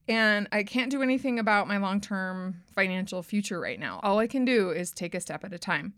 And 0.09 0.49
I 0.52 0.64
can't 0.64 0.91
do 0.91 1.02
anything 1.02 1.38
about 1.38 1.69
my 1.69 1.79
long 1.79 2.00
term 2.00 2.62
financial 2.75 3.23
future 3.23 3.61
right 3.61 3.79
now. 3.79 4.00
All 4.02 4.19
I 4.19 4.26
can 4.26 4.45
do 4.45 4.71
is 4.71 4.91
take 4.91 5.14
a 5.14 5.21
step 5.21 5.45
at 5.45 5.52
a 5.52 5.59
time. 5.59 5.95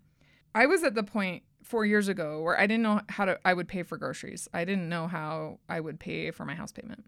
I 0.54 0.66
was 0.66 0.84
at 0.84 0.94
the 0.94 1.02
point 1.02 1.42
four 1.64 1.84
years 1.86 2.08
ago 2.08 2.42
where 2.42 2.58
I 2.58 2.66
didn't 2.66 2.82
know 2.82 3.00
how 3.08 3.24
to 3.24 3.38
I 3.44 3.54
would 3.54 3.66
pay 3.66 3.82
for 3.82 3.96
groceries. 3.96 4.48
I 4.52 4.64
didn't 4.64 4.88
know 4.88 5.08
how 5.08 5.58
I 5.68 5.80
would 5.80 5.98
pay 5.98 6.30
for 6.30 6.44
my 6.44 6.54
house 6.54 6.72
payment. 6.72 7.04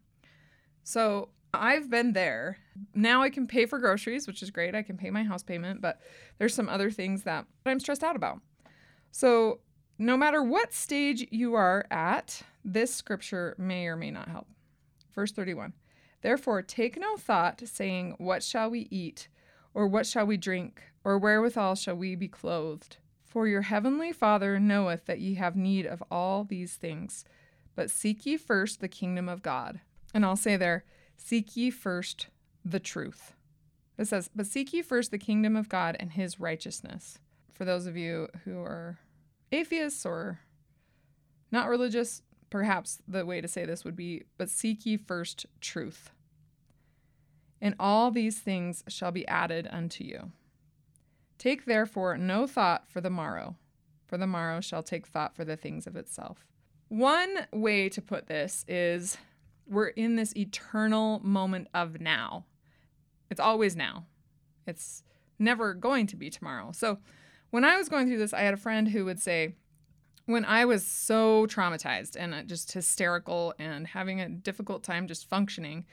So 0.82 1.28
I've 1.52 1.90
been 1.90 2.12
there. 2.12 2.58
Now 2.94 3.22
I 3.22 3.30
can 3.30 3.46
pay 3.46 3.66
for 3.66 3.78
groceries, 3.78 4.26
which 4.26 4.42
is 4.42 4.50
great. 4.50 4.74
I 4.74 4.82
can 4.82 4.96
pay 4.96 5.10
my 5.10 5.22
house 5.22 5.42
payment, 5.42 5.80
but 5.80 6.00
there's 6.38 6.54
some 6.54 6.68
other 6.68 6.90
things 6.90 7.22
that 7.22 7.46
I'm 7.64 7.80
stressed 7.80 8.04
out 8.04 8.16
about. 8.16 8.40
So 9.10 9.60
no 9.98 10.16
matter 10.16 10.42
what 10.42 10.72
stage 10.72 11.26
you 11.30 11.54
are 11.54 11.86
at, 11.90 12.42
this 12.64 12.94
scripture 12.94 13.54
may 13.58 13.86
or 13.86 13.96
may 13.96 14.10
not 14.10 14.28
help. 14.28 14.48
Verse 15.14 15.32
31. 15.32 15.72
Therefore, 16.22 16.60
take 16.62 16.98
no 16.98 17.16
thought, 17.16 17.62
saying, 17.64 18.14
What 18.18 18.42
shall 18.42 18.70
we 18.70 18.88
eat? 18.90 19.28
Or 19.74 19.86
what 19.86 20.06
shall 20.06 20.26
we 20.26 20.36
drink? 20.36 20.82
Or 21.04 21.18
wherewithal 21.18 21.76
shall 21.76 21.94
we 21.94 22.14
be 22.14 22.28
clothed? 22.28 22.96
For 23.36 23.46
your 23.46 23.60
heavenly 23.60 24.12
Father 24.12 24.58
knoweth 24.58 25.04
that 25.04 25.20
ye 25.20 25.34
have 25.34 25.56
need 25.56 25.84
of 25.84 26.02
all 26.10 26.42
these 26.42 26.76
things. 26.76 27.26
But 27.74 27.90
seek 27.90 28.24
ye 28.24 28.38
first 28.38 28.80
the 28.80 28.88
kingdom 28.88 29.28
of 29.28 29.42
God. 29.42 29.80
And 30.14 30.24
I'll 30.24 30.36
say 30.36 30.56
there, 30.56 30.86
seek 31.18 31.54
ye 31.54 31.68
first 31.68 32.28
the 32.64 32.80
truth. 32.80 33.34
It 33.98 34.06
says, 34.06 34.30
But 34.34 34.46
seek 34.46 34.72
ye 34.72 34.80
first 34.80 35.10
the 35.10 35.18
kingdom 35.18 35.54
of 35.54 35.68
God 35.68 35.98
and 36.00 36.12
his 36.12 36.40
righteousness. 36.40 37.18
For 37.52 37.66
those 37.66 37.84
of 37.84 37.94
you 37.94 38.28
who 38.46 38.58
are 38.60 39.00
atheists 39.52 40.06
or 40.06 40.40
not 41.52 41.68
religious, 41.68 42.22
perhaps 42.48 43.02
the 43.06 43.26
way 43.26 43.42
to 43.42 43.48
say 43.48 43.66
this 43.66 43.84
would 43.84 43.96
be, 43.96 44.22
But 44.38 44.48
seek 44.48 44.86
ye 44.86 44.96
first 44.96 45.44
truth. 45.60 46.08
And 47.60 47.74
all 47.78 48.10
these 48.10 48.38
things 48.38 48.82
shall 48.88 49.12
be 49.12 49.28
added 49.28 49.68
unto 49.70 50.04
you. 50.04 50.32
Take 51.38 51.64
therefore 51.64 52.16
no 52.16 52.46
thought 52.46 52.88
for 52.88 53.00
the 53.00 53.10
morrow, 53.10 53.56
for 54.06 54.16
the 54.16 54.26
morrow 54.26 54.60
shall 54.60 54.82
take 54.82 55.06
thought 55.06 55.34
for 55.36 55.44
the 55.44 55.56
things 55.56 55.86
of 55.86 55.96
itself. 55.96 56.46
One 56.88 57.46
way 57.52 57.88
to 57.90 58.00
put 58.00 58.26
this 58.26 58.64
is 58.68 59.18
we're 59.66 59.88
in 59.88 60.16
this 60.16 60.36
eternal 60.36 61.20
moment 61.24 61.68
of 61.74 62.00
now. 62.00 62.46
It's 63.30 63.40
always 63.40 63.74
now. 63.74 64.06
It's 64.66 65.02
never 65.38 65.74
going 65.74 66.06
to 66.08 66.16
be 66.16 66.30
tomorrow. 66.30 66.70
So 66.72 66.98
when 67.50 67.64
I 67.64 67.76
was 67.76 67.88
going 67.88 68.06
through 68.06 68.18
this, 68.18 68.32
I 68.32 68.42
had 68.42 68.54
a 68.54 68.58
friend 68.58 68.88
who 68.88 69.04
would 69.04 69.20
say, 69.20 69.54
when 70.26 70.44
I 70.44 70.64
was 70.64 70.84
so 70.84 71.46
traumatized 71.46 72.16
and 72.18 72.48
just 72.48 72.72
hysterical 72.72 73.54
and 73.58 73.86
having 73.86 74.20
a 74.20 74.28
difficult 74.28 74.82
time 74.82 75.06
just 75.06 75.28
functioning, 75.28 75.86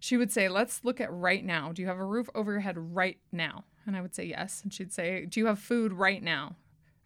she 0.00 0.16
would 0.16 0.32
say, 0.32 0.48
Let's 0.48 0.82
look 0.82 1.00
at 1.00 1.12
right 1.12 1.44
now. 1.44 1.70
Do 1.72 1.82
you 1.82 1.88
have 1.88 1.98
a 1.98 2.04
roof 2.04 2.28
over 2.34 2.50
your 2.50 2.60
head 2.60 2.76
right 2.76 3.18
now? 3.30 3.64
And 3.86 3.96
I 3.96 4.00
would 4.00 4.14
say 4.14 4.24
yes. 4.24 4.62
And 4.64 4.72
she'd 4.72 4.92
say, 4.92 5.26
Do 5.26 5.38
you 5.38 5.46
have 5.46 5.60
food 5.60 5.92
right 5.92 6.22
now? 6.22 6.56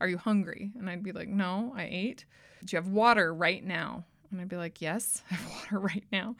Are 0.00 0.08
you 0.08 0.16
hungry? 0.16 0.72
And 0.78 0.88
I'd 0.88 1.02
be 1.02 1.12
like, 1.12 1.28
No, 1.28 1.74
I 1.76 1.88
ate. 1.90 2.24
Do 2.64 2.74
you 2.74 2.82
have 2.82 2.88
water 2.88 3.34
right 3.34 3.62
now? 3.62 4.04
And 4.30 4.40
I'd 4.40 4.48
be 4.48 4.56
like, 4.56 4.80
Yes, 4.80 5.22
I 5.30 5.34
have 5.34 5.50
water 5.50 5.80
right 5.80 6.04
now. 6.10 6.36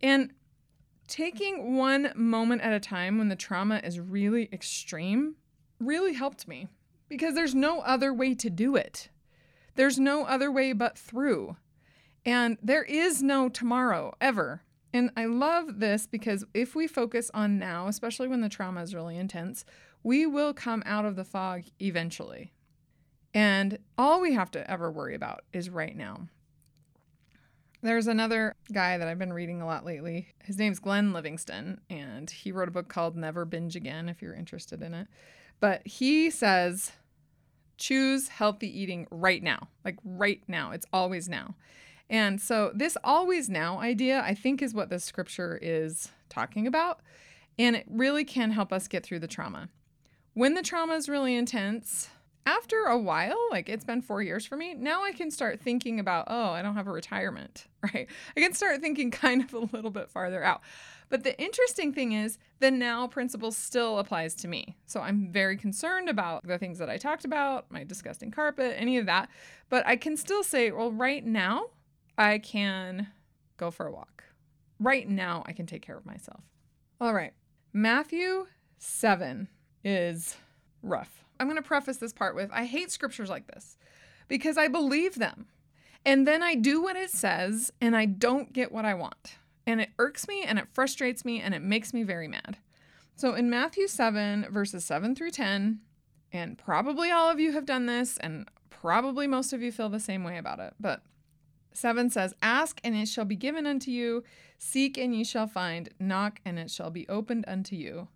And 0.00 0.32
taking 1.08 1.76
one 1.76 2.12
moment 2.14 2.62
at 2.62 2.72
a 2.72 2.80
time 2.80 3.18
when 3.18 3.28
the 3.28 3.36
trauma 3.36 3.80
is 3.82 3.98
really 3.98 4.48
extreme 4.52 5.34
really 5.80 6.12
helped 6.12 6.46
me 6.46 6.68
because 7.08 7.34
there's 7.34 7.54
no 7.54 7.80
other 7.80 8.14
way 8.14 8.34
to 8.36 8.48
do 8.48 8.76
it. 8.76 9.08
There's 9.74 9.98
no 9.98 10.24
other 10.24 10.52
way 10.52 10.72
but 10.72 10.96
through. 10.96 11.56
And 12.24 12.58
there 12.62 12.84
is 12.84 13.22
no 13.22 13.48
tomorrow 13.48 14.14
ever. 14.20 14.62
And 14.92 15.10
I 15.16 15.26
love 15.26 15.78
this 15.78 16.06
because 16.06 16.44
if 16.52 16.74
we 16.74 16.86
focus 16.86 17.30
on 17.32 17.58
now, 17.58 17.86
especially 17.86 18.28
when 18.28 18.40
the 18.40 18.48
trauma 18.48 18.82
is 18.82 18.94
really 18.94 19.16
intense, 19.16 19.64
we 20.02 20.26
will 20.26 20.52
come 20.52 20.82
out 20.84 21.04
of 21.04 21.16
the 21.16 21.24
fog 21.24 21.62
eventually. 21.80 22.52
And 23.32 23.78
all 23.96 24.20
we 24.20 24.32
have 24.32 24.50
to 24.52 24.70
ever 24.70 24.90
worry 24.90 25.14
about 25.14 25.44
is 25.52 25.70
right 25.70 25.96
now. 25.96 26.28
There's 27.82 28.08
another 28.08 28.56
guy 28.72 28.98
that 28.98 29.08
I've 29.08 29.18
been 29.18 29.32
reading 29.32 29.62
a 29.62 29.66
lot 29.66 29.86
lately. 29.86 30.28
His 30.42 30.58
name's 30.58 30.80
Glenn 30.80 31.12
Livingston, 31.12 31.80
and 31.88 32.28
he 32.28 32.52
wrote 32.52 32.68
a 32.68 32.72
book 32.72 32.88
called 32.88 33.16
Never 33.16 33.46
Binge 33.46 33.74
Again, 33.74 34.08
if 34.08 34.20
you're 34.20 34.34
interested 34.34 34.82
in 34.82 34.92
it. 34.92 35.06
But 35.60 35.86
he 35.86 36.30
says, 36.30 36.92
choose 37.78 38.28
healthy 38.28 38.68
eating 38.68 39.06
right 39.10 39.42
now. 39.42 39.68
Like 39.84 39.98
right 40.04 40.42
now. 40.46 40.72
It's 40.72 40.86
always 40.92 41.28
now. 41.28 41.54
And 42.10 42.40
so, 42.40 42.72
this 42.74 42.96
always 43.04 43.48
now 43.48 43.78
idea, 43.78 44.20
I 44.20 44.34
think, 44.34 44.60
is 44.60 44.74
what 44.74 44.90
this 44.90 45.04
scripture 45.04 45.58
is 45.62 46.10
talking 46.28 46.66
about. 46.66 47.00
And 47.56 47.76
it 47.76 47.86
really 47.88 48.24
can 48.24 48.50
help 48.50 48.72
us 48.72 48.88
get 48.88 49.04
through 49.04 49.20
the 49.20 49.28
trauma. 49.28 49.68
When 50.34 50.54
the 50.54 50.62
trauma 50.62 50.94
is 50.94 51.08
really 51.08 51.36
intense, 51.36 52.08
after 52.46 52.86
a 52.86 52.98
while, 52.98 53.38
like 53.50 53.68
it's 53.68 53.84
been 53.84 54.02
four 54.02 54.22
years 54.22 54.44
for 54.44 54.56
me, 54.56 54.74
now 54.74 55.04
I 55.04 55.12
can 55.12 55.30
start 55.30 55.60
thinking 55.60 56.00
about, 56.00 56.24
oh, 56.28 56.50
I 56.50 56.62
don't 56.62 56.74
have 56.74 56.88
a 56.88 56.92
retirement, 56.92 57.66
right? 57.94 58.08
I 58.36 58.40
can 58.40 58.54
start 58.54 58.80
thinking 58.80 59.10
kind 59.12 59.42
of 59.42 59.54
a 59.54 59.58
little 59.58 59.90
bit 59.90 60.10
farther 60.10 60.42
out. 60.42 60.62
But 61.10 61.22
the 61.22 61.40
interesting 61.40 61.92
thing 61.92 62.12
is, 62.12 62.38
the 62.58 62.70
now 62.70 63.06
principle 63.06 63.52
still 63.52 63.98
applies 63.98 64.34
to 64.36 64.48
me. 64.48 64.76
So 64.86 65.00
I'm 65.00 65.30
very 65.32 65.56
concerned 65.56 66.08
about 66.08 66.46
the 66.46 66.58
things 66.58 66.78
that 66.78 66.88
I 66.88 66.98
talked 66.98 67.24
about, 67.24 67.70
my 67.70 67.84
disgusting 67.84 68.30
carpet, 68.30 68.74
any 68.78 68.96
of 68.96 69.06
that. 69.06 69.28
But 69.68 69.86
I 69.86 69.96
can 69.96 70.16
still 70.16 70.42
say, 70.42 70.70
well, 70.70 70.92
right 70.92 71.24
now, 71.24 71.66
I 72.20 72.36
can 72.36 73.08
go 73.56 73.70
for 73.70 73.86
a 73.86 73.90
walk. 73.90 74.24
Right 74.78 75.08
now, 75.08 75.42
I 75.46 75.52
can 75.52 75.64
take 75.64 75.80
care 75.80 75.96
of 75.96 76.04
myself. 76.04 76.44
All 77.00 77.14
right. 77.14 77.32
Matthew 77.72 78.46
7 78.76 79.48
is 79.82 80.36
rough. 80.82 81.24
I'm 81.38 81.46
going 81.46 81.56
to 81.56 81.62
preface 81.62 81.96
this 81.96 82.12
part 82.12 82.34
with 82.34 82.50
I 82.52 82.66
hate 82.66 82.90
scriptures 82.90 83.30
like 83.30 83.46
this 83.46 83.78
because 84.28 84.58
I 84.58 84.68
believe 84.68 85.14
them. 85.14 85.46
And 86.04 86.28
then 86.28 86.42
I 86.42 86.56
do 86.56 86.82
what 86.82 86.94
it 86.94 87.08
says 87.08 87.72
and 87.80 87.96
I 87.96 88.04
don't 88.04 88.52
get 88.52 88.70
what 88.70 88.84
I 88.84 88.92
want. 88.92 89.36
And 89.66 89.80
it 89.80 89.88
irks 89.98 90.28
me 90.28 90.42
and 90.42 90.58
it 90.58 90.68
frustrates 90.74 91.24
me 91.24 91.40
and 91.40 91.54
it 91.54 91.62
makes 91.62 91.94
me 91.94 92.02
very 92.02 92.28
mad. 92.28 92.58
So 93.16 93.32
in 93.32 93.48
Matthew 93.48 93.88
7, 93.88 94.46
verses 94.50 94.84
7 94.84 95.14
through 95.14 95.30
10, 95.30 95.80
and 96.34 96.58
probably 96.58 97.10
all 97.10 97.30
of 97.30 97.40
you 97.40 97.52
have 97.52 97.64
done 97.64 97.86
this, 97.86 98.18
and 98.18 98.46
probably 98.68 99.26
most 99.26 99.54
of 99.54 99.62
you 99.62 99.72
feel 99.72 99.88
the 99.88 100.00
same 100.00 100.22
way 100.22 100.36
about 100.36 100.58
it, 100.58 100.74
but 100.78 101.02
7 101.72 102.10
says, 102.10 102.34
Ask 102.42 102.80
and 102.84 102.94
it 102.94 103.08
shall 103.08 103.24
be 103.24 103.36
given 103.36 103.66
unto 103.66 103.90
you, 103.90 104.24
seek 104.58 104.98
and 104.98 105.14
ye 105.14 105.24
shall 105.24 105.46
find, 105.46 105.88
knock 105.98 106.40
and 106.44 106.58
it 106.58 106.70
shall 106.70 106.90
be 106.90 107.08
opened 107.08 107.44
unto 107.46 107.76
you. 107.76 108.08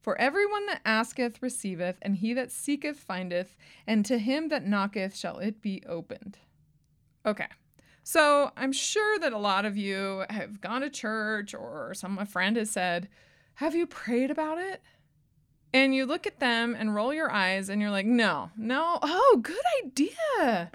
For 0.00 0.18
everyone 0.18 0.66
that 0.66 0.80
asketh 0.84 1.40
receiveth, 1.40 1.96
and 2.02 2.16
he 2.16 2.34
that 2.34 2.50
seeketh 2.50 2.98
findeth, 2.98 3.56
and 3.86 4.04
to 4.04 4.18
him 4.18 4.48
that 4.48 4.66
knocketh 4.66 5.14
shall 5.16 5.38
it 5.38 5.62
be 5.62 5.80
opened. 5.86 6.38
Okay, 7.24 7.46
so 8.02 8.50
I'm 8.56 8.72
sure 8.72 9.18
that 9.20 9.32
a 9.32 9.38
lot 9.38 9.64
of 9.64 9.76
you 9.76 10.24
have 10.28 10.60
gone 10.60 10.80
to 10.80 10.90
church 10.90 11.54
or 11.54 11.94
some 11.94 12.18
a 12.18 12.26
friend 12.26 12.56
has 12.56 12.70
said, 12.70 13.08
Have 13.54 13.76
you 13.76 13.86
prayed 13.86 14.30
about 14.30 14.58
it? 14.58 14.82
And 15.72 15.94
you 15.94 16.04
look 16.04 16.26
at 16.26 16.40
them 16.40 16.74
and 16.76 16.94
roll 16.94 17.14
your 17.14 17.30
eyes 17.30 17.68
and 17.68 17.80
you're 17.80 17.90
like, 17.90 18.06
No, 18.06 18.50
no, 18.56 18.98
oh, 19.02 19.40
good 19.40 19.64
idea. 19.84 20.72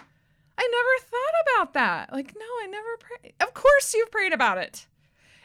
I 0.58 0.68
never 0.72 1.10
thought 1.10 1.64
about 1.64 1.74
that. 1.74 2.14
Like, 2.14 2.34
no, 2.38 2.46
I 2.46 2.68
never 2.68 2.98
prayed. 2.98 3.34
Of 3.40 3.54
course 3.54 3.94
you've 3.94 4.12
prayed 4.12 4.34
about 4.34 4.58
it. 4.58 4.88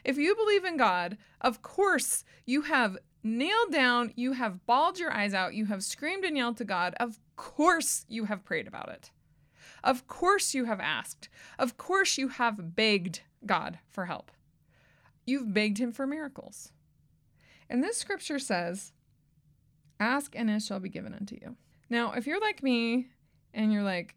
If 0.05 0.17
you 0.17 0.35
believe 0.35 0.65
in 0.65 0.77
God, 0.77 1.19
of 1.41 1.63
course 1.63 2.25
you 2.47 2.63
have 2.63 2.97
nailed 3.23 3.71
down, 3.71 4.13
you 4.17 4.33
have 4.33 4.67
bawled 4.67 4.99
your 4.99 5.13
eyes 5.13 5.35
out, 5.35 5.55
you 5.55 5.67
have 5.67 5.85
screamed 5.85 6.25
and 6.25 6.37
yelled 6.37 6.57
to 6.57 6.65
God. 6.65 6.95
Of 6.99 7.21
course 7.37 8.05
you 8.09 8.25
have 8.25 8.45
prayed 8.45 8.67
about 8.67 8.89
it. 8.89 9.11
Of 9.85 10.07
course 10.07 10.55
you 10.55 10.65
have 10.65 10.81
asked. 10.81 11.29
Of 11.59 11.77
course 11.77 12.19
you 12.19 12.29
have 12.29 12.75
begged 12.75 13.21
God 13.45 13.79
for 13.89 14.07
help. 14.07 14.31
You've 15.27 15.53
begged 15.53 15.79
him 15.79 15.93
for 15.93 16.07
miracles. 16.07 16.73
And 17.69 17.83
this 17.83 17.97
scripture 17.97 18.39
says, 18.39 18.93
Ask 20.01 20.35
and 20.37 20.51
it 20.51 20.63
shall 20.63 20.81
be 20.81 20.89
given 20.89 21.15
unto 21.15 21.37
you. 21.37 21.57
Now, 21.89 22.13
if 22.13 22.27
you're 22.27 22.41
like 22.41 22.63
me 22.63 23.09
and 23.55 23.73
you're 23.73 23.85
like, 23.85 24.17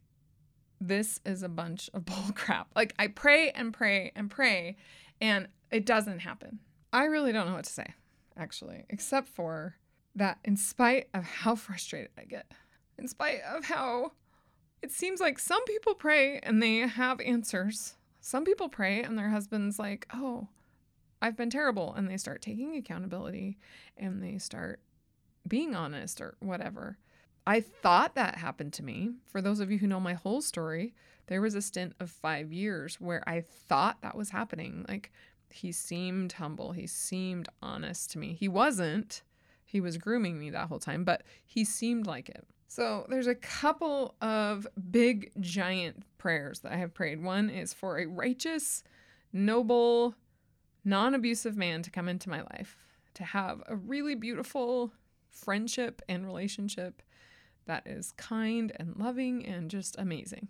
this 0.79 1.20
is 1.25 1.44
a 1.44 1.50
bunch 1.50 1.89
of 1.94 2.05
bull 2.05 2.32
crap, 2.36 2.67
like 2.75 2.94
I 3.00 3.08
pray 3.08 3.51
and 3.51 3.74
pray 3.74 4.12
and 4.15 4.29
pray 4.29 4.77
and 5.22 5.48
it 5.72 5.86
doesn't 5.86 6.20
happen. 6.20 6.60
I 6.94 7.05
really 7.05 7.32
don't 7.32 7.48
know 7.48 7.55
what 7.55 7.65
to 7.65 7.74
say, 7.74 7.94
actually, 8.38 8.86
except 8.89 9.27
for 9.27 9.75
that 10.15 10.39
in 10.44 10.58
spite 10.58 11.10
of 11.13 11.24
how 11.24 11.55
frustrated 11.55 12.12
I 12.17 12.24
get, 12.25 12.51
in 12.98 13.08
spite 13.08 13.41
of 13.41 13.65
how 13.65 14.13
it 14.82 14.91
seems 14.91 15.20
like 15.20 15.39
some 15.39 15.63
people 15.65 15.96
pray 15.96 16.39
and 16.39 16.62
they 16.62 16.77
have 16.79 17.20
answers. 17.20 17.96
Some 18.22 18.44
people 18.44 18.70
pray 18.70 19.03
and 19.03 19.17
their 19.17 19.29
husband's 19.29 19.79
like, 19.79 20.08
oh, 20.13 20.48
I've 21.22 21.38
been 21.38 21.50
terrible. 21.50 21.94
And 21.94 22.10
they 22.10 22.17
start 22.17 22.41
taking 22.41 22.75
accountability 22.75 23.58
and 23.98 24.22
they 24.22 24.38
start 24.38 24.79
being 25.48 25.75
honest 25.75 26.22
or 26.22 26.36
whatever. 26.39 26.98
I 27.48 27.62
thought 27.62 28.16
that 28.16 28.38
happened 28.38 28.74
to 28.74 28.84
me. 28.84 29.12
For 29.25 29.42
those 29.42 29.60
of 29.60 29.72
you 29.72 29.78
who 29.78 29.88
know 29.88 30.00
my 30.00 30.14
whole 30.14 30.42
story, 30.42 30.94
there 31.28 31.42
was 31.42 31.56
a 31.56 31.62
stint 31.62 31.94
of 32.00 32.10
five 32.10 32.52
years 32.52 32.96
where 33.00 33.28
I 33.28 33.42
thought 33.42 34.02
that 34.02 34.16
was 34.16 34.30
happening. 34.32 34.86
Like 34.88 35.12
he 35.50 35.72
seemed 35.72 36.34
humble, 36.34 36.72
he 36.72 36.88
seemed 36.88 37.50
honest 37.62 38.12
to 38.12 38.20
me. 38.20 38.34
He 38.34 38.48
wasn't. 38.48 39.22
He 39.64 39.82
was 39.82 39.98
grooming 39.98 40.40
me 40.40 40.50
that 40.52 40.68
whole 40.68 40.80
time, 40.80 41.04
but 41.04 41.24
he 41.46 41.64
seemed 41.64 42.08
like 42.08 42.30
it. 42.30 42.46
So 42.68 43.06
there's 43.10 43.28
a 43.28 43.36
couple 43.36 44.16
of 44.22 44.68
big 44.92 45.32
giant 45.40 46.04
prayers 46.18 46.60
that 46.60 46.72
I 46.72 46.78
have 46.78 46.94
prayed. 46.94 47.24
One 47.24 47.50
is 47.50 47.74
for 47.74 48.00
a 48.00 48.06
righteous, 48.06 48.84
noble, 49.32 50.16
non-abusive 50.84 51.56
man 51.56 51.84
to 51.84 51.92
come 51.92 52.10
into 52.10 52.30
my 52.30 52.42
life, 52.42 52.78
to 53.16 53.24
have 53.24 53.62
a 53.68 53.75
really 53.75 54.16
beautiful 54.16 54.92
friendship 55.30 56.02
and 56.10 56.25
relationship 56.25 57.02
that 57.65 57.86
is 57.86 58.12
kind 58.13 58.72
and 58.75 58.95
loving 58.98 59.45
and 59.45 59.69
just 59.69 59.95
amazing. 59.98 60.50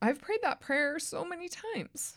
I've 0.00 0.20
prayed 0.20 0.40
that 0.42 0.60
prayer 0.60 0.98
so 0.98 1.24
many 1.24 1.48
times 1.48 2.16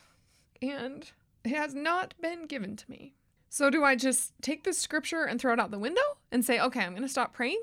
and 0.62 1.10
it 1.43 1.51
has 1.51 1.74
not 1.74 2.13
been 2.22 2.46
given 2.46 2.75
to 2.75 2.89
me. 2.89 3.13
So, 3.50 3.69
do 3.69 3.84
I 3.84 3.96
just 3.96 4.34
take 4.41 4.63
the 4.63 4.74
scripture 4.74 5.24
and 5.24 5.41
throw 5.41 5.53
it 5.53 5.60
out 5.60 5.72
the 5.72 5.79
window 5.79 6.01
and 6.31 6.46
say, 6.46 6.60
okay, 6.60 6.81
I'm 6.81 6.91
going 6.91 7.01
to 7.01 7.08
stop 7.10 7.34
praying? 7.34 7.62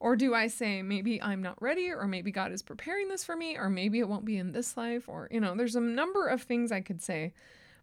Or 0.00 0.16
do 0.16 0.34
I 0.34 0.48
say, 0.48 0.82
maybe 0.82 1.22
I'm 1.22 1.42
not 1.42 1.62
ready, 1.62 1.90
or 1.90 2.06
maybe 2.06 2.32
God 2.32 2.52
is 2.52 2.60
preparing 2.60 3.08
this 3.08 3.24
for 3.24 3.36
me, 3.36 3.56
or 3.56 3.70
maybe 3.70 4.00
it 4.00 4.08
won't 4.08 4.24
be 4.24 4.36
in 4.36 4.52
this 4.52 4.76
life, 4.76 5.08
or, 5.08 5.28
you 5.30 5.40
know, 5.40 5.54
there's 5.54 5.76
a 5.76 5.80
number 5.80 6.26
of 6.26 6.42
things 6.42 6.72
I 6.72 6.80
could 6.80 7.00
say. 7.00 7.32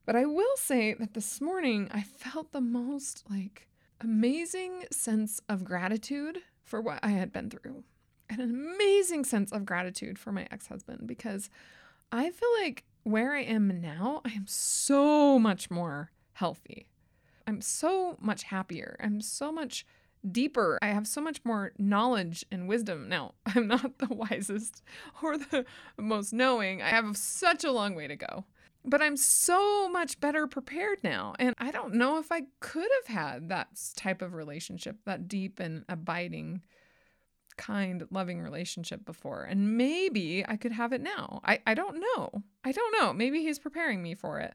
But 0.06 0.16
I 0.16 0.26
will 0.26 0.56
say 0.58 0.94
that 0.96 1.14
this 1.14 1.40
morning 1.40 1.88
I 1.92 2.02
felt 2.02 2.52
the 2.52 2.62
most 2.62 3.24
like 3.30 3.68
amazing 4.02 4.86
sense 4.92 5.42
of 5.48 5.64
gratitude 5.64 6.40
for 6.70 6.80
what 6.80 7.00
I 7.02 7.10
had 7.10 7.34
been 7.34 7.50
through, 7.50 7.84
and 8.30 8.40
an 8.40 8.50
amazing 8.50 9.26
sense 9.26 9.52
of 9.52 9.66
gratitude 9.66 10.20
for 10.20 10.32
my 10.32 10.48
ex 10.52 10.68
husband 10.68 11.08
because 11.08 11.50
I 12.12 12.30
feel 12.30 12.50
like 12.62 12.84
where 13.04 13.34
I 13.34 13.42
am 13.42 13.82
now, 13.82 14.22
I 14.24 14.30
am 14.30 14.46
so 14.48 15.40
much 15.40 15.72
more 15.72 16.12
healthy. 16.34 16.88
I'm 17.48 17.62
so 17.62 18.18
much 18.22 18.44
happier. 18.44 18.96
I'm 19.00 19.22
so 19.22 19.52
much 19.52 19.86
deeper. 20.32 20.78
I 20.82 20.88
have 20.88 21.08
so 21.08 21.22
much 21.22 21.42
more 21.44 21.72
knowledge 21.80 22.46
and 22.52 22.68
wisdom. 22.68 23.10
Now, 23.10 23.34
I'm 23.46 23.68
not 23.68 23.98
the 23.98 24.08
wisest 24.14 24.84
or 25.24 25.38
the 25.38 25.66
most 25.98 26.34
knowing. 26.34 26.82
I 26.82 26.90
have 26.90 27.18
such 27.18 27.64
a 27.64 27.72
long 27.72 27.96
way 27.96 28.08
to 28.08 28.16
go. 28.16 28.46
But 28.86 29.02
I'm 29.02 29.18
so 29.18 29.90
much 29.90 30.20
better 30.20 30.48
prepared 30.48 31.04
now. 31.04 31.36
And 31.38 31.54
I 31.60 31.72
don't 31.72 31.96
know 31.96 32.18
if 32.18 32.32
I 32.32 32.44
could 32.60 32.90
have 33.02 33.16
had 33.16 33.50
that 33.50 33.68
type 33.96 34.22
of 34.22 34.34
relationship, 34.34 34.98
that 35.06 35.28
deep 35.28 35.60
and 35.60 35.84
abiding, 35.90 36.62
kind, 37.58 38.08
loving 38.10 38.42
relationship 38.42 39.06
before. 39.06 39.44
And 39.44 39.78
maybe 39.78 40.46
I 40.48 40.56
could 40.56 40.72
have 40.72 40.94
it 40.94 41.02
now. 41.02 41.42
I, 41.44 41.60
I 41.68 41.74
don't 41.74 42.00
know. 42.00 42.44
I 42.64 42.72
don't 42.72 42.96
know. 43.00 43.12
Maybe 43.12 43.42
he's 43.42 43.60
preparing 43.60 44.02
me 44.02 44.16
for 44.16 44.40
it. 44.40 44.54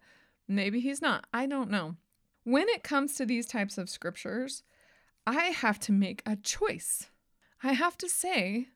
Maybe 0.49 0.81
he's 0.81 1.03
not. 1.03 1.27
I 1.33 1.47
don't 1.47 1.71
know. 1.71 1.97
When 2.45 2.69
it 2.69 2.83
comes 2.83 3.15
to 3.15 3.27
these 3.27 3.47
types 3.47 3.79
of 3.79 3.91
scriptures, 3.91 4.63
I 5.27 5.45
have 5.47 5.79
to 5.81 5.93
make 5.93 6.23
a 6.27 6.37
choice. 6.37 7.11
I 7.63 7.73
have 7.73 7.97
to 7.99 8.09
say, 8.09 8.69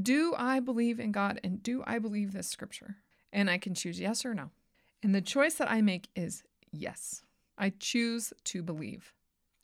do 0.00 0.34
I 0.36 0.60
believe 0.60 1.00
in 1.00 1.10
God 1.10 1.40
and 1.42 1.62
do 1.62 1.82
I 1.86 1.98
believe 1.98 2.32
this 2.32 2.48
scripture? 2.48 2.96
And 3.32 3.50
I 3.50 3.58
can 3.58 3.74
choose 3.74 3.98
yes 3.98 4.24
or 4.24 4.34
no. 4.34 4.50
And 5.06 5.14
the 5.14 5.20
choice 5.20 5.54
that 5.54 5.70
I 5.70 5.82
make 5.82 6.08
is 6.16 6.42
yes. 6.72 7.22
I 7.56 7.70
choose 7.78 8.32
to 8.42 8.60
believe. 8.60 9.14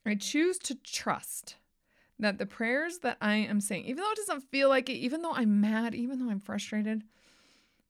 I 0.07 0.15
choose 0.15 0.57
to 0.59 0.77
trust 0.77 1.57
that 2.21 2.39
the 2.39 2.47
prayers 2.47 2.99
that 2.99 3.17
I 3.21 3.35
am 3.35 3.61
saying, 3.61 3.87
even 3.87 4.05
though 4.05 4.13
it 4.13 4.19
doesn't 4.19 4.53
feel 4.53 4.69
like 4.69 4.89
it, 4.89 4.99
even 4.99 5.21
though 5.21 5.33
I'm 5.33 5.61
mad, 5.61 5.97
even 5.97 6.21
though 6.21 6.31
I'm 6.31 6.39
frustrated, 6.39 7.03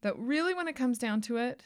that 0.01 0.19
really 0.19 0.55
when 0.55 0.67
it 0.67 0.77
comes 0.77 0.97
down 0.97 1.21
to 1.21 1.37
it, 1.37 1.65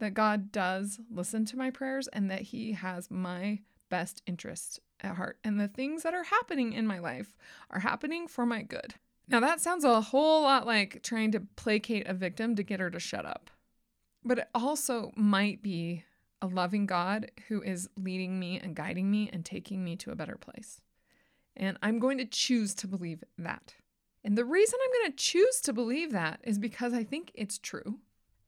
that 0.00 0.14
God 0.14 0.50
does 0.50 0.98
listen 1.08 1.44
to 1.44 1.56
my 1.56 1.70
prayers 1.70 2.08
and 2.08 2.28
that 2.28 2.42
He 2.42 2.72
has 2.72 3.08
my 3.08 3.60
best 3.88 4.22
interest 4.26 4.80
at 5.00 5.14
heart. 5.14 5.38
And 5.44 5.60
the 5.60 5.68
things 5.68 6.02
that 6.02 6.12
are 6.12 6.24
happening 6.24 6.72
in 6.72 6.88
my 6.88 6.98
life 6.98 7.36
are 7.70 7.78
happening 7.78 8.26
for 8.26 8.44
my 8.44 8.62
good. 8.62 8.96
Now, 9.28 9.38
that 9.38 9.60
sounds 9.60 9.84
a 9.84 10.00
whole 10.00 10.42
lot 10.42 10.66
like 10.66 11.04
trying 11.04 11.30
to 11.30 11.40
placate 11.54 12.08
a 12.08 12.14
victim 12.14 12.56
to 12.56 12.64
get 12.64 12.80
her 12.80 12.90
to 12.90 12.98
shut 12.98 13.24
up. 13.24 13.48
But 14.24 14.38
it 14.38 14.48
also 14.54 15.12
might 15.16 15.62
be 15.62 16.04
a 16.42 16.46
loving 16.46 16.86
God 16.86 17.30
who 17.48 17.62
is 17.62 17.88
leading 17.96 18.38
me 18.38 18.58
and 18.58 18.74
guiding 18.74 19.10
me 19.10 19.30
and 19.32 19.44
taking 19.44 19.84
me 19.84 19.96
to 19.96 20.10
a 20.10 20.16
better 20.16 20.36
place. 20.36 20.80
And 21.56 21.76
I'm 21.82 21.98
going 21.98 22.18
to 22.18 22.24
choose 22.24 22.74
to 22.76 22.86
believe 22.86 23.22
that. 23.38 23.74
And 24.24 24.36
the 24.36 24.44
reason 24.44 24.78
I'm 24.82 25.02
going 25.02 25.12
to 25.12 25.22
choose 25.22 25.60
to 25.62 25.72
believe 25.72 26.12
that 26.12 26.40
is 26.44 26.58
because 26.58 26.92
I 26.92 27.04
think 27.04 27.30
it's 27.34 27.58
true. 27.58 27.98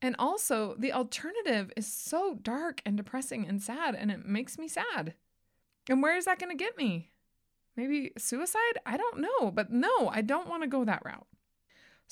And 0.01 0.15
also, 0.19 0.75
the 0.77 0.91
alternative 0.91 1.71
is 1.77 1.87
so 1.87 2.35
dark 2.41 2.81
and 2.85 2.97
depressing 2.97 3.47
and 3.47 3.61
sad, 3.61 3.95
and 3.95 4.11
it 4.11 4.25
makes 4.25 4.57
me 4.57 4.67
sad. 4.67 5.13
And 5.89 6.01
where 6.01 6.17
is 6.17 6.25
that 6.25 6.39
going 6.39 6.55
to 6.55 6.61
get 6.61 6.77
me? 6.77 7.11
Maybe 7.75 8.11
suicide? 8.17 8.79
I 8.85 8.97
don't 8.97 9.21
know. 9.21 9.49
But 9.49 9.71
no, 9.71 10.09
I 10.11 10.21
don't 10.21 10.49
want 10.49 10.63
to 10.63 10.67
go 10.67 10.83
that 10.83 11.03
route. 11.05 11.25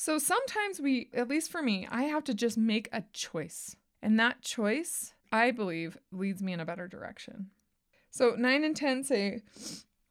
So 0.04 0.18
sometimes 0.18 0.82
we, 0.82 1.10
at 1.14 1.28
least 1.28 1.52
for 1.52 1.62
me, 1.62 1.88
I 1.92 2.06
have 2.06 2.24
to 2.24 2.34
just 2.34 2.58
make 2.58 2.90
a 2.92 3.04
choice. 3.14 3.76
And 4.02 4.20
that 4.20 4.42
choice, 4.42 5.14
I 5.32 5.52
believe, 5.52 5.96
leads 6.12 6.42
me 6.42 6.54
in 6.54 6.60
a 6.60 6.66
better 6.66 6.88
direction. 6.88 7.52
So 8.10 8.34
9 8.36 8.64
and 8.64 8.76
10 8.76 9.04
say, 9.04 9.44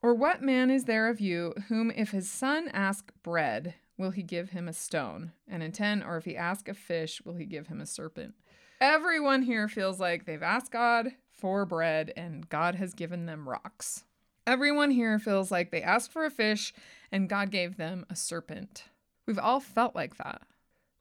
Or 0.00 0.14
what 0.14 0.42
man 0.42 0.70
is 0.70 0.84
there 0.84 1.08
of 1.08 1.18
you 1.18 1.54
whom, 1.66 1.90
if 1.90 2.12
his 2.12 2.30
son 2.30 2.70
ask 2.72 3.10
bread, 3.24 3.74
will 3.98 4.12
he 4.12 4.22
give 4.22 4.50
him 4.50 4.68
a 4.68 4.72
stone? 4.72 5.32
And 5.48 5.60
in 5.60 5.72
10, 5.72 6.04
or 6.04 6.16
if 6.18 6.24
he 6.24 6.36
ask 6.36 6.68
a 6.68 6.74
fish, 6.74 7.20
will 7.24 7.34
he 7.34 7.44
give 7.44 7.66
him 7.66 7.80
a 7.80 7.86
serpent? 7.86 8.36
Everyone 8.80 9.42
here 9.42 9.66
feels 9.66 9.98
like 9.98 10.24
they've 10.24 10.40
asked 10.40 10.70
God 10.70 11.16
for 11.32 11.66
bread 11.66 12.12
and 12.16 12.48
God 12.48 12.76
has 12.76 12.94
given 12.94 13.26
them 13.26 13.48
rocks. 13.48 14.04
Everyone 14.46 14.92
here 14.92 15.18
feels 15.18 15.50
like 15.50 15.72
they 15.72 15.82
asked 15.82 16.12
for 16.12 16.24
a 16.24 16.30
fish 16.30 16.72
and 17.10 17.28
God 17.28 17.50
gave 17.50 17.76
them 17.76 18.06
a 18.08 18.14
serpent. 18.14 18.84
We've 19.30 19.38
all 19.38 19.60
felt 19.60 19.94
like 19.94 20.16
that. 20.16 20.42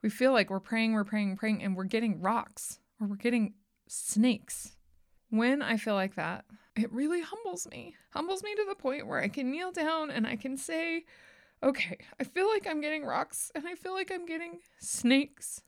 We 0.04 0.10
feel 0.12 0.34
like 0.34 0.52
we're 0.52 0.60
praying, 0.60 0.94
we're 0.94 1.04
praying, 1.04 1.38
praying, 1.38 1.64
and 1.64 1.76
we're 1.76 1.86
getting 1.86 2.22
rocks 2.22 2.78
or 3.02 3.08
we're 3.08 3.16
getting 3.16 3.56
snakes. 3.88 4.74
When 5.32 5.64
I 5.64 5.78
feel 5.78 5.96
like 5.96 6.14
that, 6.14 6.46
it 6.76 6.94
really 6.94 7.22
humbles 7.22 7.68
me. 7.72 7.96
Humbles 8.12 8.44
me 8.44 8.54
to 8.54 8.66
the 8.70 8.76
point 8.76 9.08
where 9.08 9.20
I 9.20 9.30
can 9.30 9.50
kneel 9.50 9.72
down 9.72 10.12
and 10.12 10.28
I 10.28 10.36
can 10.36 10.58
say, 10.58 11.06
okay, 11.64 11.98
I 12.20 12.24
feel 12.24 12.48
like 12.48 12.68
I'm 12.68 12.82
getting 12.82 13.04
rocks 13.04 13.52
and 13.56 13.68
I 13.68 13.74
feel 13.74 13.96
like 13.96 14.12
I'm 14.12 14.28
getting 14.28 14.60
snakes. 14.78 15.64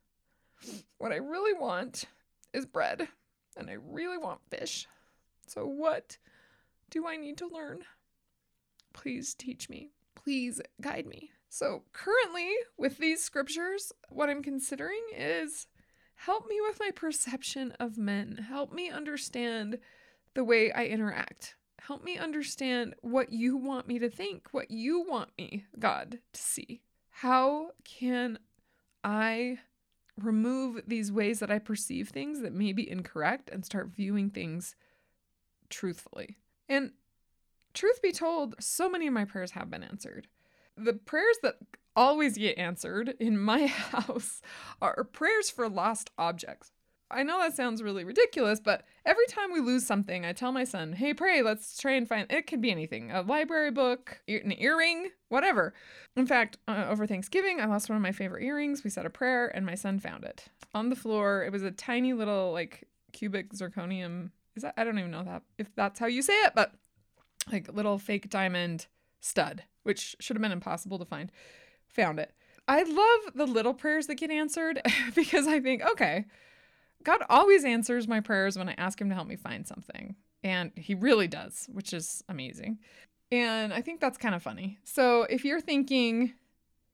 What 1.00 1.12
I 1.12 1.15
really 1.15 1.60
want 1.60 2.04
is 2.54 2.67
bread 2.67 3.08
and 3.58 3.71
I 3.71 3.78
really 3.84 4.19
want 4.19 4.41
fish. 4.52 4.88
So, 5.47 5.65
what 5.65 6.19
do 6.91 7.08
I 7.08 7.17
need 7.17 7.38
to 7.39 7.47
learn? 7.47 7.80
Please 8.93 9.34
teach 9.34 9.67
me. 9.67 9.89
Please 10.13 10.62
guide 10.80 11.08
me. 11.08 11.32
So, 11.53 11.83
currently, 11.91 12.49
with 12.77 12.97
these 12.97 13.21
scriptures, 13.21 13.91
what 14.07 14.29
I'm 14.29 14.41
considering 14.41 15.01
is 15.13 15.67
help 16.15 16.47
me 16.47 16.61
with 16.61 16.79
my 16.79 16.91
perception 16.91 17.73
of 17.77 17.97
men. 17.97 18.45
Help 18.47 18.71
me 18.71 18.89
understand 18.89 19.77
the 20.33 20.45
way 20.45 20.71
I 20.71 20.85
interact. 20.85 21.55
Help 21.77 22.05
me 22.05 22.17
understand 22.17 22.95
what 23.01 23.33
you 23.33 23.57
want 23.57 23.85
me 23.85 23.99
to 23.99 24.09
think, 24.09 24.47
what 24.53 24.71
you 24.71 25.05
want 25.05 25.31
me, 25.37 25.65
God, 25.77 26.19
to 26.31 26.41
see. 26.41 26.83
How 27.09 27.71
can 27.83 28.39
I 29.03 29.59
remove 30.15 30.83
these 30.87 31.11
ways 31.11 31.39
that 31.39 31.51
I 31.51 31.59
perceive 31.59 32.07
things 32.07 32.39
that 32.39 32.53
may 32.53 32.71
be 32.71 32.89
incorrect 32.89 33.49
and 33.51 33.65
start 33.65 33.89
viewing 33.89 34.29
things 34.29 34.77
truthfully? 35.69 36.37
And 36.69 36.93
truth 37.73 38.01
be 38.01 38.13
told, 38.13 38.55
so 38.57 38.89
many 38.89 39.05
of 39.05 39.13
my 39.13 39.25
prayers 39.25 39.51
have 39.51 39.69
been 39.69 39.83
answered 39.83 40.27
the 40.77 40.93
prayers 40.93 41.38
that 41.43 41.55
always 41.95 42.38
get 42.38 42.57
answered 42.57 43.15
in 43.19 43.38
my 43.38 43.67
house 43.67 44.41
are 44.81 45.03
prayers 45.03 45.49
for 45.49 45.69
lost 45.69 46.10
objects. 46.17 46.71
I 47.13 47.23
know 47.23 47.39
that 47.39 47.55
sounds 47.55 47.84
really 47.84 48.05
ridiculous, 48.05 48.62
but 48.62 48.86
every 49.05 49.25
time 49.27 49.51
we 49.51 49.60
lose 49.60 49.86
something, 49.86 50.25
I 50.25 50.31
tell 50.31 50.53
my 50.53 50.63
son, 50.63 50.93
hey, 50.93 51.13
pray, 51.13 51.41
let's 51.41 51.77
try 51.77 51.91
and 51.93 52.07
find 52.07 52.31
it. 52.31 52.47
Could 52.47 52.62
be 52.62 52.71
anything 52.71 53.12
a 53.12 53.21
library 53.21 53.71
book, 53.71 54.21
an 54.29 54.53
earring, 54.57 55.10
whatever. 55.27 55.73
In 56.15 56.25
fact, 56.25 56.57
uh, 56.69 56.86
over 56.89 57.05
Thanksgiving, 57.05 57.60
I 57.60 57.65
lost 57.65 57.89
one 57.89 57.97
of 57.97 58.01
my 58.01 58.13
favorite 58.13 58.45
earrings. 58.45 58.86
We 58.86 58.89
said 58.89 59.05
a 59.05 59.10
prayer, 59.10 59.47
and 59.53 59.65
my 59.65 59.75
son 59.75 59.99
found 59.99 60.23
it 60.23 60.45
on 60.73 60.89
the 60.89 60.95
floor. 60.95 61.43
It 61.43 61.51
was 61.51 61.63
a 61.63 61.71
tiny 61.71 62.13
little, 62.13 62.53
like, 62.53 62.88
cubic 63.12 63.53
zirconium. 63.53 64.31
Is 64.55 64.63
that, 64.63 64.75
I 64.77 64.86
don't 64.86 64.97
even 64.97 65.12
know 65.12 65.23
that 65.23 65.43
if 65.57 65.73
that's 65.75 65.99
how 65.99 66.07
you 66.07 66.21
say 66.21 66.34
it, 66.43 66.53
but 66.55 66.73
like 67.51 67.73
little 67.73 67.97
fake 67.97 68.29
diamond 68.29 68.88
stud, 69.19 69.63
which 69.83 70.15
should 70.19 70.35
have 70.35 70.41
been 70.41 70.51
impossible 70.51 70.99
to 70.99 71.05
find. 71.05 71.31
Found 71.89 72.19
it. 72.19 72.33
I 72.67 72.83
love 72.83 73.33
the 73.35 73.45
little 73.45 73.73
prayers 73.73 74.07
that 74.07 74.15
get 74.15 74.31
answered 74.31 74.81
because 75.15 75.47
I 75.47 75.59
think, 75.59 75.81
okay, 75.83 76.25
God 77.03 77.23
always 77.29 77.65
answers 77.65 78.07
my 78.07 78.19
prayers 78.19 78.57
when 78.57 78.69
I 78.69 78.75
ask 78.77 78.99
Him 78.99 79.09
to 79.09 79.15
help 79.15 79.27
me 79.27 79.35
find 79.35 79.67
something. 79.67 80.15
And 80.43 80.71
He 80.75 80.95
really 80.95 81.27
does, 81.27 81.67
which 81.71 81.93
is 81.93 82.23
amazing. 82.29 82.79
And 83.31 83.73
I 83.73 83.81
think 83.81 83.99
that's 83.99 84.17
kind 84.17 84.35
of 84.35 84.43
funny. 84.43 84.77
So 84.83 85.23
if 85.23 85.43
you're 85.43 85.61
thinking, 85.61 86.33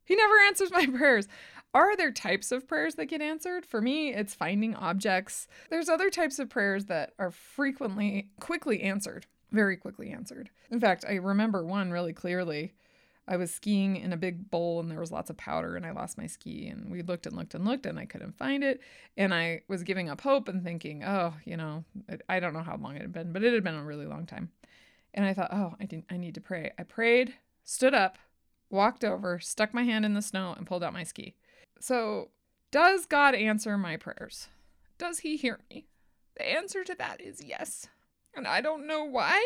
He 0.05 0.15
never 0.15 0.35
answers 0.47 0.71
my 0.71 0.85
prayers, 0.97 1.27
are 1.73 1.95
there 1.95 2.11
types 2.11 2.51
of 2.51 2.67
prayers 2.67 2.95
that 2.95 3.05
get 3.05 3.21
answered? 3.21 3.65
For 3.65 3.81
me, 3.81 4.13
it's 4.13 4.33
finding 4.33 4.73
objects. 4.75 5.47
There's 5.69 5.89
other 5.89 6.09
types 6.09 6.39
of 6.39 6.49
prayers 6.49 6.85
that 6.85 7.13
are 7.19 7.31
frequently, 7.31 8.29
quickly 8.39 8.81
answered, 8.81 9.27
very 9.51 9.77
quickly 9.77 10.11
answered. 10.11 10.49
In 10.71 10.79
fact, 10.79 11.05
I 11.07 11.15
remember 11.15 11.63
one 11.63 11.91
really 11.91 12.13
clearly. 12.13 12.73
I 13.27 13.35
was 13.35 13.53
skiing 13.53 13.97
in 13.97 14.13
a 14.13 14.17
big 14.17 14.49
bowl 14.49 14.79
and 14.79 14.89
there 14.89 14.99
was 14.99 15.11
lots 15.11 15.29
of 15.29 15.35
powder 15.35 15.75
and 15.75 15.85
I 15.85 15.91
lost 15.91 16.17
my 16.17 16.27
ski 16.27 16.67
and 16.67 16.89
we 16.89 17.01
looked 17.01 17.25
and 17.25 17.35
looked 17.35 17.55
and 17.55 17.65
looked 17.65 17.85
and 17.85 17.99
I 17.99 18.05
couldn't 18.05 18.37
find 18.37 18.63
it 18.63 18.79
and 19.17 19.33
I 19.33 19.63
was 19.67 19.83
giving 19.83 20.09
up 20.09 20.21
hope 20.21 20.47
and 20.47 20.63
thinking, 20.63 21.03
"Oh, 21.03 21.33
you 21.43 21.57
know, 21.57 21.83
I 22.29 22.39
don't 22.39 22.53
know 22.53 22.63
how 22.63 22.77
long 22.77 22.95
it 22.95 23.01
had 23.01 23.11
been, 23.11 23.33
but 23.33 23.43
it 23.43 23.53
had 23.53 23.65
been 23.65 23.75
a 23.75 23.83
really 23.83 24.05
long 24.05 24.25
time." 24.25 24.51
And 25.13 25.25
I 25.25 25.33
thought, 25.33 25.53
"Oh, 25.53 25.75
I 25.79 25.85
didn't 25.85 26.05
I 26.09 26.15
need 26.15 26.35
to 26.35 26.41
pray." 26.41 26.71
I 26.79 26.83
prayed, 26.83 27.33
stood 27.65 27.93
up, 27.93 28.17
walked 28.69 29.03
over, 29.03 29.39
stuck 29.39 29.73
my 29.73 29.83
hand 29.83 30.05
in 30.05 30.13
the 30.13 30.21
snow 30.21 30.53
and 30.55 30.65
pulled 30.65 30.83
out 30.83 30.93
my 30.93 31.03
ski. 31.03 31.35
So, 31.79 32.29
does 32.71 33.05
God 33.05 33.35
answer 33.35 33.77
my 33.77 33.97
prayers? 33.97 34.47
Does 34.97 35.19
he 35.19 35.35
hear 35.37 35.59
me? 35.69 35.87
The 36.35 36.49
answer 36.49 36.83
to 36.83 36.95
that 36.95 37.19
is 37.21 37.43
yes. 37.43 37.87
And 38.35 38.47
I 38.47 38.61
don't 38.61 38.87
know 38.87 39.03
why. 39.03 39.45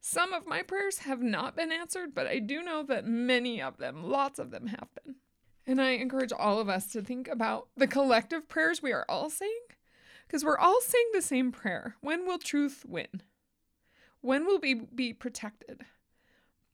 Some 0.00 0.32
of 0.32 0.46
my 0.46 0.62
prayers 0.62 0.98
have 0.98 1.20
not 1.20 1.54
been 1.54 1.70
answered, 1.70 2.14
but 2.14 2.26
I 2.26 2.38
do 2.38 2.62
know 2.62 2.82
that 2.84 3.04
many 3.04 3.60
of 3.60 3.76
them, 3.76 4.02
lots 4.02 4.38
of 4.38 4.50
them, 4.50 4.68
have 4.68 4.88
been. 5.04 5.16
And 5.66 5.80
I 5.80 5.90
encourage 5.90 6.32
all 6.32 6.58
of 6.58 6.68
us 6.68 6.90
to 6.92 7.02
think 7.02 7.28
about 7.28 7.68
the 7.76 7.86
collective 7.86 8.48
prayers 8.48 8.82
we 8.82 8.92
are 8.92 9.04
all 9.08 9.28
saying, 9.28 9.60
because 10.26 10.44
we're 10.44 10.58
all 10.58 10.80
saying 10.80 11.10
the 11.12 11.20
same 11.20 11.52
prayer. 11.52 11.96
When 12.00 12.26
will 12.26 12.38
truth 12.38 12.84
win? 12.88 13.22
When 14.22 14.46
will 14.46 14.58
we 14.58 14.74
be 14.74 15.12
protected? 15.12 15.82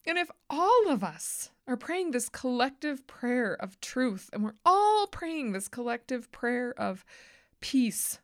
And 0.06 0.18
if 0.18 0.30
all 0.48 0.88
of 0.88 1.02
us 1.02 1.50
are 1.66 1.76
praying 1.76 2.12
this 2.12 2.28
collective 2.28 3.08
prayer 3.08 3.54
of 3.54 3.80
truth, 3.80 4.30
and 4.32 4.44
we're 4.44 4.54
all 4.64 5.08
praying 5.08 5.50
this 5.50 5.66
collective 5.66 6.30
prayer 6.30 6.72
of 6.78 7.04
peace, 7.60 8.20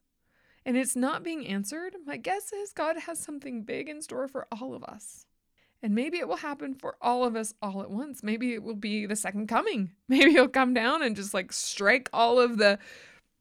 and 0.65 0.77
it's 0.77 0.97
not 0.97 1.25
being 1.25 1.47
answered, 1.47 1.95
my 2.07 2.17
guess 2.17 2.53
is 2.53 2.73
God 2.73 2.97
has 2.99 3.19
something 3.19 3.63
big 3.63 3.89
in 3.89 4.01
store 4.01 4.29
for 4.29 4.47
all 4.53 4.75
of 4.75 4.85
us. 4.85 5.27
And 5.83 5.95
maybe 5.95 6.19
it 6.19 6.29
will 6.29 6.37
happen 6.37 6.75
for 6.75 6.97
all 7.01 7.25
of 7.25 7.35
us 7.35 7.55
all 7.61 7.83
at 7.83 7.91
once. 7.91 8.23
Maybe 8.23 8.55
it 8.55 8.63
will 8.63 8.77
be 8.77 9.05
the 9.05 9.17
second 9.17 9.49
coming. 9.49 9.91
Maybe 10.09 10.31
he'll 10.31 10.47
come 10.47 10.75
down 10.75 11.03
and 11.03 11.17
just 11.17 11.35
like 11.35 11.53
strike 11.53 12.09
all 12.13 12.39
of 12.39 12.59
the 12.59 12.79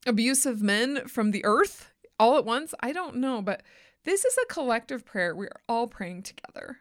abusive 0.08 0.60
men 0.60 1.08
from 1.08 1.30
the 1.30 1.46
earth 1.46 1.92
all 2.20 2.38
at 2.38 2.46
once. 2.46 2.74
I 2.80 2.94
don't 2.94 3.18
know, 3.18 3.44
but 3.44 3.62
this 4.06 4.26
is 4.26 4.36
a 4.42 4.52
collective 4.52 5.06
prayer. 5.06 5.36
We 5.36 5.46
are 5.46 5.62
all 5.70 5.86
praying 5.86 6.24
together. 6.24 6.78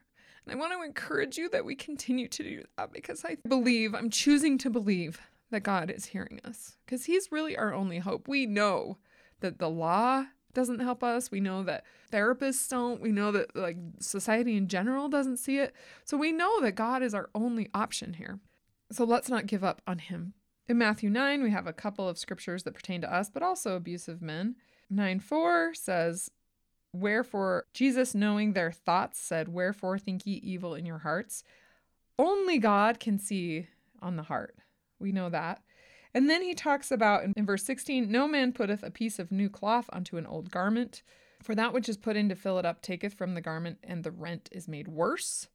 And 0.47 0.55
I 0.55 0.59
want 0.59 0.73
to 0.73 0.83
encourage 0.83 1.37
you 1.37 1.51
that 1.51 1.67
we 1.67 1.75
continue 1.75 2.29
to 2.29 2.43
do 2.43 2.65
that 2.79 2.93
because 2.93 3.23
I 3.27 3.37
believe, 3.47 3.95
I'm 3.95 4.09
choosing 4.09 4.57
to 4.59 4.71
believe 4.71 5.21
that 5.51 5.61
God 5.61 5.91
is 5.91 6.07
hearing 6.07 6.41
us 6.45 6.79
because 6.87 7.05
He's 7.05 7.31
really 7.31 7.59
our 7.59 7.75
only 7.75 7.99
hope. 7.99 8.29
We 8.29 8.47
know 8.47 8.97
that 9.41 9.59
the 9.59 9.69
law 9.69 10.27
doesn't 10.53 10.81
help 10.81 11.03
us. 11.03 11.31
We 11.31 11.41
know 11.41 11.63
that 11.65 11.85
therapists 12.13 12.69
don't. 12.69 13.01
We 13.01 13.13
know 13.13 13.33
that 13.33 13.55
like 13.55 13.77
society 14.01 14.57
in 14.57 14.69
general 14.69 15.09
doesn't 15.09 15.39
see 15.39 15.59
it. 15.59 15.75
So 16.05 16.17
we 16.17 16.33
know 16.33 16.61
that 16.61 16.73
God 16.73 17.03
is 17.03 17.15
our 17.15 17.31
only 17.35 17.69
option 17.75 18.15
here. 18.15 18.41
So 18.93 19.05
let's 19.05 19.29
not 19.29 19.47
give 19.47 19.63
up 19.63 19.81
on 19.87 19.99
him. 19.99 20.35
In 20.69 20.79
Matthew 20.79 21.11
9, 21.11 21.43
we 21.43 21.51
have 21.51 21.67
a 21.67 21.73
couple 21.73 22.09
of 22.09 22.19
scriptures 22.19 22.63
that 22.63 22.75
pertain 22.75 23.01
to 23.01 23.13
us, 23.13 23.31
but 23.31 23.43
also 23.43 23.77
abusive 23.77 24.23
men. 24.23 24.57
9 24.89 25.21
4 25.21 25.75
says, 25.75 26.31
Wherefore, 26.93 27.67
Jesus, 27.73 28.15
knowing 28.15 28.53
their 28.53 28.73
thoughts, 28.73 29.21
said, 29.21 29.49
Wherefore 29.49 29.99
think 29.99 30.27
ye 30.27 30.35
evil 30.35 30.75
in 30.75 30.87
your 30.87 30.99
hearts? 30.99 31.45
Only 32.19 32.59
God 32.59 33.01
can 33.01 33.19
see 33.19 33.69
on 34.03 34.17
the 34.17 34.25
heart. 34.25 34.57
We 34.99 35.13
know 35.13 35.31
that. 35.31 35.63
And 36.15 36.29
then 36.29 36.43
he 36.43 36.55
talks 36.55 36.91
about 36.91 37.25
in, 37.25 37.47
verse 37.47 37.63
16 37.65 38.11
No 38.11 38.27
man 38.27 38.53
putteth 38.53 38.83
a 38.83 38.91
piece 38.91 39.19
of 39.19 39.31
new 39.31 39.49
cloth 39.49 39.89
unto 39.93 40.17
an 40.17 40.27
old 40.27 40.51
garment, 40.51 41.03
for 41.43 41.55
that 41.55 41.73
which 41.73 41.89
is 41.89 41.97
put 41.97 42.17
in 42.17 42.29
to 42.29 42.35
fill 42.35 42.59
it 42.59 42.67
up 42.67 42.83
taketh 42.83 43.15
from 43.15 43.35
the 43.35 43.41
garment, 43.41 43.79
and 43.83 44.05
the 44.05 44.11
rent 44.11 44.49
is 44.53 44.69
made 44.69 44.89
worse. 44.89 45.49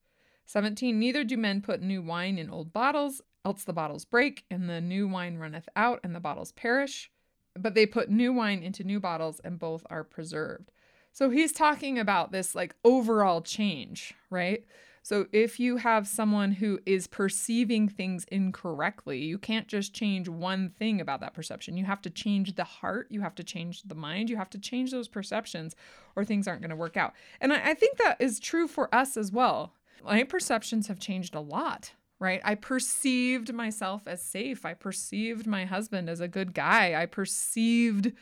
17 0.46 0.98
Neither 0.98 1.24
do 1.24 1.38
men 1.38 1.62
put 1.62 1.82
new 1.82 2.02
wine 2.02 2.38
in 2.38 2.50
old 2.50 2.72
bottles, 2.72 3.22
else 3.44 3.64
the 3.64 3.74
bottles 3.74 4.06
break, 4.06 4.46
and 4.50 4.70
the 4.70 4.82
new 4.82 5.08
wine 5.08 5.38
runneth 5.38 5.68
out, 5.76 6.00
and 6.04 6.16
the 6.16 6.20
bottles 6.20 6.52
perish. 6.52 7.12
But 7.58 7.74
they 7.74 7.86
put 7.86 8.10
new 8.10 8.34
wine 8.34 8.64
into 8.64 8.84
new 8.84 9.00
bottles, 9.00 9.40
and 9.44 9.60
both 9.60 9.86
are 9.90 10.04
preserved. 10.04 10.72
So 11.12 11.30
he's 11.30 11.54
talking 11.54 11.98
about 11.98 12.32
this 12.32 12.56
like 12.56 12.76
overall 12.84 13.42
change, 13.42 14.14
right? 14.30 14.66
So 15.06 15.28
if 15.32 15.60
you 15.60 15.78
have 15.78 16.08
someone 16.08 16.54
who 16.54 16.80
is 16.84 17.06
perceiving 17.06 17.88
things 17.88 18.26
incorrectly, 18.32 19.20
you 19.20 19.38
can't 19.38 19.68
just 19.68 19.94
change 19.94 20.28
one 20.28 20.70
thing 20.80 21.00
about 21.00 21.20
that 21.20 21.36
perception. 21.36 21.78
You 21.78 21.86
have 21.86 22.02
to 22.02 22.10
change 22.10 22.56
the 22.56 22.64
heart, 22.64 23.06
you 23.12 23.22
have 23.22 23.36
to 23.36 23.44
change 23.44 23.84
the 23.84 23.94
mind, 23.94 24.32
you 24.32 24.38
have 24.38 24.50
to 24.50 24.58
change 24.58 24.90
those 24.90 25.08
perceptions, 25.08 25.76
or 26.16 26.26
things 26.26 26.48
aren't 26.48 26.62
going 26.62 26.72
to 26.72 26.76
work 26.76 26.98
out. 26.98 27.14
And 27.40 27.54
I, 27.54 27.70
I 27.70 27.74
think 27.76 28.00
that 28.00 28.20
is 28.20 28.40
true 28.40 28.68
for 28.68 28.94
us 28.96 29.16
as 29.16 29.32
well. 29.32 29.74
My 30.04 30.24
perceptions 30.24 30.88
have 30.88 30.98
changed 30.98 31.36
a 31.36 31.40
lot 31.40 31.94
right? 32.18 32.40
I 32.46 32.56
perceived 32.56 33.54
myself 33.54 34.08
as 34.08 34.22
safe. 34.22 34.66
I 34.66 34.74
perceived 34.74 35.46
my 35.46 35.66
husband 35.66 36.10
as 36.10 36.22
a 36.22 36.30
good 36.30 36.54
guy. 36.54 37.00
I 37.00 37.08
perceived 37.08 38.14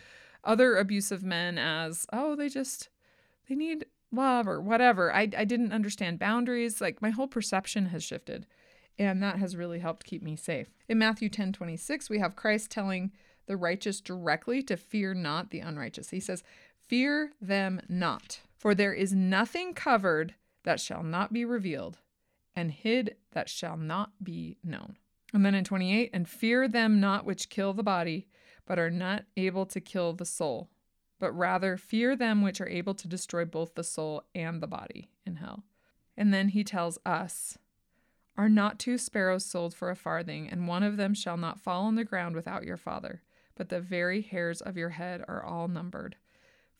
other 0.43 0.77
abusive 0.77 1.23
men 1.23 1.59
as, 1.59 2.07
oh, 2.11 2.35
they 2.35 2.49
just, 2.49 2.89
they 3.47 3.53
need 3.53 3.85
love 4.13 4.47
or 4.47 4.61
whatever. 4.61 5.13
I, 5.13 5.29
I 5.37 5.45
didn't 5.45 5.73
understand 5.73 6.19
boundaries. 6.19 6.81
Like 6.81 7.01
my 7.01 7.09
whole 7.09 7.27
perception 7.27 7.87
has 7.87 8.03
shifted. 8.03 8.45
And 8.99 9.23
that 9.23 9.37
has 9.37 9.55
really 9.55 9.79
helped 9.79 10.05
keep 10.05 10.21
me 10.21 10.35
safe. 10.35 10.67
In 10.87 10.99
Matthew 10.99 11.27
10 11.27 11.53
26, 11.53 12.09
we 12.09 12.19
have 12.19 12.35
Christ 12.35 12.69
telling 12.69 13.11
the 13.47 13.57
righteous 13.57 13.99
directly 13.99 14.61
to 14.63 14.77
fear 14.77 15.13
not 15.13 15.49
the 15.49 15.59
unrighteous. 15.59 16.11
He 16.11 16.19
says, 16.19 16.43
Fear 16.87 17.31
them 17.41 17.81
not, 17.89 18.41
for 18.57 18.75
there 18.75 18.93
is 18.93 19.13
nothing 19.13 19.73
covered 19.73 20.35
that 20.63 20.79
shall 20.79 21.03
not 21.03 21.33
be 21.33 21.45
revealed, 21.45 21.97
and 22.55 22.71
hid 22.71 23.15
that 23.31 23.49
shall 23.49 23.77
not 23.77 24.11
be 24.23 24.57
known. 24.63 24.97
And 25.33 25.45
then 25.45 25.55
in 25.55 25.63
28, 25.63 26.11
and 26.13 26.29
fear 26.29 26.67
them 26.67 26.99
not 26.99 27.25
which 27.25 27.49
kill 27.49 27.73
the 27.73 27.83
body, 27.83 28.27
but 28.65 28.79
are 28.79 28.91
not 28.91 29.23
able 29.35 29.65
to 29.65 29.81
kill 29.81 30.13
the 30.13 30.25
soul, 30.25 30.69
but 31.23 31.31
rather 31.37 31.77
fear 31.77 32.17
them 32.17 32.41
which 32.41 32.59
are 32.59 32.67
able 32.67 32.93
to 32.93 33.07
destroy 33.07 33.45
both 33.45 33.75
the 33.75 33.83
soul 33.85 34.25
and 34.35 34.59
the 34.59 34.67
body 34.67 35.09
in 35.25 35.37
hell. 35.37 35.63
And 36.17 36.33
then 36.33 36.49
he 36.49 36.65
tells 36.65 36.99
us, 37.05 37.57
Are 38.35 38.49
not 38.49 38.77
two 38.77 38.97
sparrows 38.97 39.45
sold 39.45 39.73
for 39.73 39.89
a 39.89 39.95
farthing, 39.95 40.49
and 40.49 40.67
one 40.67 40.83
of 40.83 40.97
them 40.97 41.13
shall 41.13 41.37
not 41.37 41.61
fall 41.61 41.85
on 41.85 41.95
the 41.95 42.03
ground 42.03 42.35
without 42.35 42.65
your 42.65 42.75
Father? 42.75 43.21
But 43.55 43.69
the 43.69 43.79
very 43.79 44.21
hairs 44.21 44.59
of 44.59 44.75
your 44.75 44.89
head 44.89 45.23
are 45.29 45.41
all 45.41 45.69
numbered. 45.69 46.17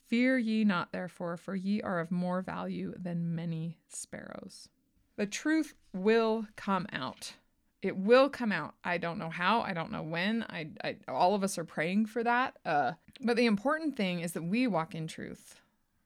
Fear 0.08 0.40
ye 0.40 0.66
not, 0.66 0.92
therefore, 0.92 1.38
for 1.38 1.56
ye 1.56 1.82
are 1.82 2.02
of 2.02 2.12
more 2.12 2.42
value 2.42 2.94
than 3.02 3.34
many 3.34 3.78
sparrows. 3.88 4.68
The 5.16 5.26
truth 5.26 5.74
will 5.94 6.48
come 6.58 6.86
out. 6.92 7.36
It 7.82 7.96
will 7.96 8.28
come 8.28 8.52
out. 8.52 8.74
I 8.84 8.98
don't 8.98 9.20
know 9.20 9.30
how. 9.30 9.62
I 9.62 9.72
don't 9.72 9.94
know 9.94 10.04
when. 10.04 10.44
I, 10.50 10.72
I 10.84 10.98
all 11.08 11.34
of 11.34 11.46
us 11.46 11.58
are 11.58 11.64
praying 11.64 12.08
for 12.08 12.26
that. 12.26 12.58
Uh, 12.66 12.92
but 13.24 13.38
the 13.38 13.46
important 13.46 13.96
thing 13.96 14.20
is 14.20 14.34
that 14.34 14.44
we 14.44 14.68
walk 14.68 14.96
in 14.96 15.08
truth, 15.08 15.56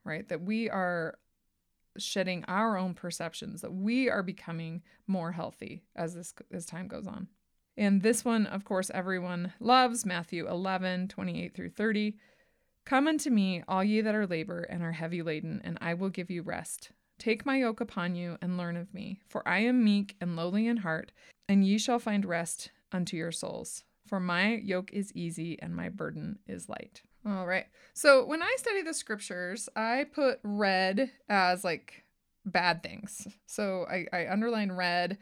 right? 0.04 0.28
That 0.28 0.42
we 0.42 0.70
are 0.70 1.18
shedding 1.98 2.44
our 2.46 2.76
own 2.76 2.94
perceptions. 2.94 3.60
That 3.60 3.74
we 3.74 4.08
are 4.08 4.22
becoming 4.22 4.82
more 5.06 5.32
healthy 5.32 5.82
as 5.96 6.14
this 6.14 6.34
as 6.52 6.66
time 6.66 6.88
goes 6.88 7.06
on. 7.06 7.28
And 7.76 8.02
this 8.02 8.24
one, 8.24 8.46
of 8.46 8.64
course, 8.64 8.90
everyone 8.92 9.52
loves 9.60 10.04
Matthew 10.04 10.48
11, 10.48 11.08
28 11.08 11.54
through 11.54 11.70
30. 11.70 12.16
Come 12.84 13.06
unto 13.06 13.30
me, 13.30 13.62
all 13.68 13.84
ye 13.84 14.00
that 14.00 14.14
are 14.14 14.26
labor 14.26 14.62
and 14.62 14.82
are 14.82 14.92
heavy 14.92 15.22
laden, 15.22 15.60
and 15.62 15.78
I 15.80 15.94
will 15.94 16.08
give 16.08 16.30
you 16.30 16.42
rest. 16.42 16.90
Take 17.18 17.46
my 17.46 17.58
yoke 17.58 17.80
upon 17.80 18.14
you 18.14 18.38
and 18.40 18.56
learn 18.56 18.76
of 18.76 18.92
me, 18.94 19.20
for 19.28 19.46
I 19.46 19.58
am 19.58 19.84
meek 19.84 20.16
and 20.20 20.36
lowly 20.36 20.66
in 20.66 20.78
heart, 20.78 21.12
and 21.48 21.64
ye 21.64 21.78
shall 21.78 21.98
find 21.98 22.24
rest 22.24 22.70
unto 22.90 23.16
your 23.16 23.32
souls. 23.32 23.84
For 24.08 24.20
my 24.20 24.54
yoke 24.56 24.90
is 24.92 25.12
easy 25.14 25.60
and 25.60 25.76
my 25.76 25.90
burden 25.90 26.38
is 26.46 26.68
light. 26.68 27.02
All 27.26 27.46
right. 27.46 27.66
So 27.94 28.24
when 28.24 28.42
I 28.42 28.54
study 28.58 28.82
the 28.82 28.94
scriptures, 28.94 29.68
I 29.76 30.06
put 30.12 30.40
red 30.42 31.10
as 31.28 31.62
like 31.62 32.04
bad 32.44 32.82
things. 32.82 33.28
So 33.46 33.86
I, 33.90 34.06
I 34.12 34.28
underline 34.28 34.72
red 34.72 35.18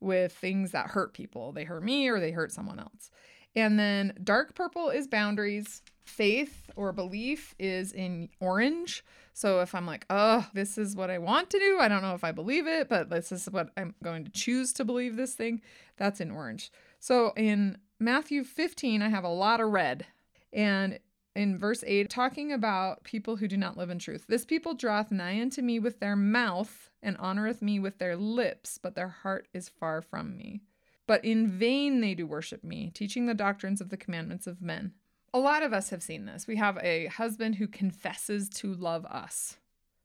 with 0.00 0.32
things 0.32 0.72
that 0.72 0.88
hurt 0.88 1.12
people. 1.12 1.52
They 1.52 1.64
hurt 1.64 1.84
me 1.84 2.08
or 2.08 2.20
they 2.20 2.30
hurt 2.30 2.52
someone 2.52 2.78
else. 2.78 3.10
And 3.54 3.78
then 3.78 4.14
dark 4.24 4.54
purple 4.54 4.88
is 4.88 5.06
boundaries. 5.06 5.82
Faith 6.04 6.70
or 6.74 6.92
belief 6.92 7.54
is 7.58 7.92
in 7.92 8.28
orange. 8.40 9.04
So 9.34 9.60
if 9.60 9.74
I'm 9.74 9.86
like, 9.86 10.04
oh, 10.10 10.46
this 10.52 10.76
is 10.76 10.96
what 10.96 11.10
I 11.10 11.18
want 11.18 11.50
to 11.50 11.58
do, 11.58 11.78
I 11.80 11.88
don't 11.88 12.02
know 12.02 12.14
if 12.14 12.24
I 12.24 12.32
believe 12.32 12.66
it, 12.66 12.88
but 12.88 13.08
this 13.08 13.30
is 13.30 13.46
what 13.46 13.70
I'm 13.76 13.94
going 14.02 14.24
to 14.24 14.30
choose 14.30 14.72
to 14.74 14.84
believe 14.84 15.16
this 15.16 15.34
thing, 15.34 15.62
that's 15.96 16.20
in 16.20 16.30
orange. 16.30 16.72
So 16.98 17.32
in 17.36 17.78
Matthew 18.02 18.42
15, 18.42 19.00
I 19.00 19.08
have 19.10 19.22
a 19.22 19.28
lot 19.28 19.60
of 19.60 19.70
red. 19.70 20.06
And 20.52 20.98
in 21.36 21.56
verse 21.56 21.84
8, 21.86 22.10
talking 22.10 22.52
about 22.52 23.04
people 23.04 23.36
who 23.36 23.46
do 23.46 23.56
not 23.56 23.76
live 23.76 23.90
in 23.90 24.00
truth. 24.00 24.24
This 24.28 24.44
people 24.44 24.74
draweth 24.74 25.12
nigh 25.12 25.40
unto 25.40 25.62
me 25.62 25.78
with 25.78 26.00
their 26.00 26.16
mouth 26.16 26.90
and 27.00 27.16
honoreth 27.16 27.62
me 27.62 27.78
with 27.78 27.98
their 27.98 28.16
lips, 28.16 28.76
but 28.76 28.96
their 28.96 29.08
heart 29.08 29.46
is 29.54 29.68
far 29.68 30.02
from 30.02 30.36
me. 30.36 30.62
But 31.06 31.24
in 31.24 31.48
vain 31.48 32.00
they 32.00 32.14
do 32.14 32.26
worship 32.26 32.64
me, 32.64 32.90
teaching 32.92 33.26
the 33.26 33.34
doctrines 33.34 33.80
of 33.80 33.88
the 33.88 33.96
commandments 33.96 34.48
of 34.48 34.60
men. 34.60 34.94
A 35.32 35.38
lot 35.38 35.62
of 35.62 35.72
us 35.72 35.90
have 35.90 36.02
seen 36.02 36.24
this. 36.24 36.48
We 36.48 36.56
have 36.56 36.78
a 36.82 37.06
husband 37.06 37.54
who 37.54 37.68
confesses 37.68 38.48
to 38.50 38.74
love 38.74 39.06
us, 39.06 39.58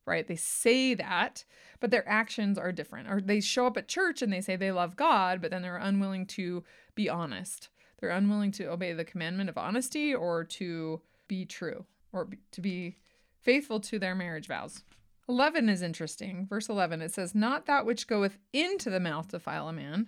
right? 0.05 0.27
They 0.27 0.36
say 0.36 0.93
that, 0.93 1.45
but 1.79 1.89
their 1.89 2.07
actions 2.07 2.60
are 2.60 2.71
different. 2.71 3.10
Or 3.10 3.21
they 3.21 3.41
show 3.41 3.65
up 3.65 3.75
at 3.75 3.88
church 3.88 4.21
and 4.21 4.31
they 4.31 4.41
say 4.41 4.55
they 4.55 4.71
love 4.71 4.95
God, 4.95 5.41
but 5.41 5.49
then 5.49 5.63
they're 5.63 5.77
unwilling 5.77 6.27
to 6.27 6.63
be 6.93 7.10
honest. 7.10 7.69
They're 7.99 8.10
unwilling 8.10 8.51
to 8.53 8.65
obey 8.65 8.93
the 8.93 9.05
commandment 9.05 9.49
of 9.49 9.57
honesty 9.57 10.13
or 10.13 10.43
to 10.43 11.01
be 11.27 11.45
true 11.45 11.86
or 12.12 12.29
to 12.51 12.62
be 12.62 12.95
faithful 13.41 13.79
to 13.79 13.99
their 13.99 14.15
marriage 14.15 14.47
vows. 14.47 14.83
11 15.29 15.67
is 15.67 15.81
interesting. 15.81 16.47
Verse 16.47 16.69
11, 16.69 17.01
it 17.01 17.13
says, 17.13 17.36
Not 17.36 17.65
that 17.65 17.86
which 17.86 18.07
goeth 18.07 18.38
into 18.53 18.89
the 18.89 18.99
mouth 18.99 19.29
defile 19.29 19.67
a 19.67 19.73
man. 19.73 20.07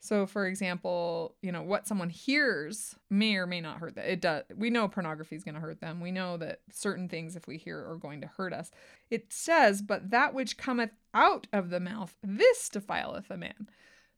So, 0.00 0.26
for 0.26 0.46
example, 0.46 1.36
you 1.42 1.52
know, 1.52 1.62
what 1.62 1.86
someone 1.86 2.10
hears 2.10 2.96
may 3.08 3.36
or 3.36 3.46
may 3.46 3.60
not 3.60 3.78
hurt 3.78 3.94
them. 3.94 4.04
It 4.04 4.20
does. 4.20 4.42
We 4.54 4.68
know 4.68 4.88
pornography 4.88 5.36
is 5.36 5.44
going 5.44 5.54
to 5.54 5.60
hurt 5.60 5.80
them. 5.80 6.00
We 6.00 6.10
know 6.10 6.36
that 6.38 6.60
certain 6.72 7.08
things, 7.08 7.36
if 7.36 7.46
we 7.46 7.56
hear, 7.56 7.78
are 7.88 7.96
going 7.96 8.20
to 8.22 8.26
hurt 8.26 8.52
us. 8.52 8.72
It 9.10 9.32
says, 9.32 9.80
But 9.80 10.10
that 10.10 10.34
which 10.34 10.58
cometh 10.58 10.90
out 11.14 11.46
of 11.52 11.70
the 11.70 11.78
mouth, 11.78 12.16
this 12.20 12.68
defileth 12.68 13.30
a 13.30 13.36
man. 13.36 13.68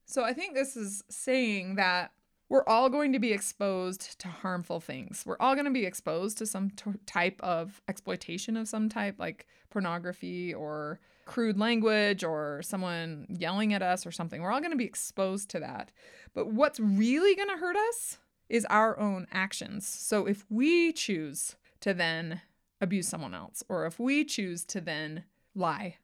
So, 0.07 0.25
I 0.25 0.33
think 0.33 0.55
this 0.55 0.75
is 0.75 1.05
saying 1.11 1.75
that 1.75 2.13
we're 2.49 2.65
all 2.67 2.91
going 2.91 3.13
to 3.13 3.19
be 3.19 3.33
exposed 3.33 4.19
to 4.21 4.29
harmful 4.29 4.81
things. 4.81 5.25
We're 5.25 5.39
all 5.41 5.55
going 5.55 5.65
to 5.65 5.71
be 5.71 5.87
exposed 5.87 6.39
to 6.39 6.47
some 6.47 6.71
t- 6.71 6.91
type 7.07 7.41
of 7.41 7.81
exploitation 7.89 8.57
of 8.57 8.69
some 8.69 8.89
type, 8.89 9.17
like 9.19 9.47
pornography 9.71 10.53
or 10.53 11.01
crude 11.25 11.59
language 11.59 12.23
or 12.23 12.61
someone 12.63 13.27
yelling 13.29 13.73
at 13.73 13.83
us 13.83 14.07
or 14.07 14.13
something. 14.13 14.43
We're 14.43 14.53
all 14.53 14.61
going 14.61 14.73
to 14.73 14.77
be 14.77 14.85
exposed 14.85 15.49
to 15.51 15.61
that. 15.61 15.91
But 16.35 16.49
what's 16.49 16.79
really 16.79 17.35
going 17.35 17.49
to 17.49 17.57
hurt 17.57 17.77
us 17.77 18.19
is 18.49 18.67
our 18.67 18.99
own 18.99 19.27
actions. 19.33 19.87
So 19.87 20.27
if 20.27 20.45
we 20.51 20.93
choose 20.93 21.57
to 21.81 21.95
then 21.95 22.43
abuse 22.81 23.09
someone 23.09 23.35
else, 23.35 23.63
or 23.69 23.87
if 23.87 23.99
we 23.99 24.25
choose 24.25 24.65
to 24.67 24.81
then 24.81 25.25
lie, 25.55 25.97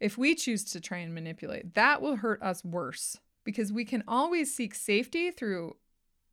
if 0.00 0.18
we 0.18 0.34
choose 0.34 0.64
to 0.64 0.80
try 0.80 0.98
and 0.98 1.14
manipulate, 1.14 1.74
that 1.74 2.02
will 2.02 2.16
hurt 2.16 2.42
us 2.42 2.64
worse 2.64 3.18
because 3.44 3.72
we 3.72 3.84
can 3.84 4.04
always 4.06 4.54
seek 4.54 4.74
safety 4.74 5.30
through 5.30 5.76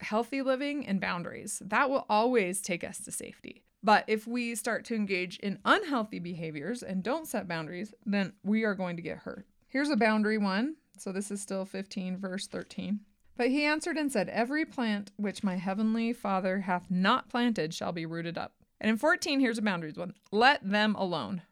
healthy 0.01 0.41
living 0.41 0.85
and 0.87 1.01
boundaries. 1.01 1.61
That 1.65 1.89
will 1.89 2.05
always 2.09 2.61
take 2.61 2.83
us 2.83 2.99
to 3.01 3.11
safety. 3.11 3.63
But 3.81 4.05
if 4.07 4.27
we 4.27 4.55
start 4.55 4.85
to 4.85 4.95
engage 4.95 5.37
in 5.39 5.59
unhealthy 5.63 6.19
behaviors 6.19 6.83
and 6.83 7.03
don't 7.03 7.27
set 7.27 7.47
boundaries, 7.47 7.93
then 8.05 8.33
we 8.43 8.63
are 8.63 8.75
going 8.75 8.97
to 8.97 9.01
get 9.01 9.19
hurt. 9.19 9.45
Here's 9.67 9.89
a 9.89 9.95
boundary 9.95 10.37
one. 10.37 10.75
So 10.97 11.11
this 11.11 11.31
is 11.31 11.41
still 11.41 11.65
15, 11.65 12.17
verse 12.17 12.47
13. 12.47 12.99
But 13.37 13.47
he 13.47 13.63
answered 13.63 13.95
and 13.95 14.11
said, 14.11 14.27
Every 14.27 14.65
plant 14.65 15.11
which 15.15 15.43
my 15.43 15.55
heavenly 15.55 16.11
Father 16.11 16.59
hath 16.61 16.91
not 16.91 17.29
planted 17.29 17.73
shall 17.73 17.93
be 17.93 18.05
rooted 18.05 18.37
up. 18.37 18.53
And 18.81 18.89
in 18.89 18.97
14, 18.97 19.39
here's 19.39 19.57
a 19.57 19.61
boundaries 19.61 19.97
one 19.97 20.13
let 20.31 20.69
them 20.69 20.95
alone. 20.95 21.43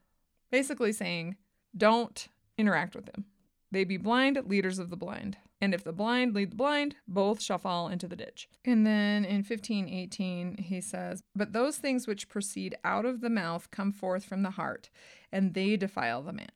Basically 0.51 0.91
saying, 0.91 1.37
don't 1.75 2.27
interact 2.57 2.95
with 2.95 3.05
them. 3.05 3.25
They 3.71 3.83
be 3.83 3.97
blind, 3.97 4.41
leaders 4.47 4.79
of 4.79 4.89
the 4.89 4.95
blind. 4.95 5.37
And 5.59 5.73
if 5.73 5.83
the 5.83 5.91
blind 5.91 6.35
lead 6.35 6.51
the 6.51 6.55
blind, 6.55 6.95
both 7.07 7.41
shall 7.41 7.57
fall 7.57 7.87
into 7.87 8.07
the 8.07 8.15
ditch. 8.15 8.47
And 8.63 8.85
then 8.85 9.25
in 9.25 9.37
1518, 9.37 10.57
he 10.57 10.81
says, 10.81 11.23
But 11.35 11.53
those 11.53 11.77
things 11.77 12.05
which 12.05 12.29
proceed 12.29 12.75
out 12.83 13.05
of 13.05 13.21
the 13.21 13.29
mouth 13.29 13.71
come 13.71 13.91
forth 13.91 14.23
from 14.23 14.43
the 14.43 14.51
heart, 14.51 14.89
and 15.31 15.53
they 15.53 15.75
defile 15.75 16.21
the 16.21 16.33
man. 16.33 16.51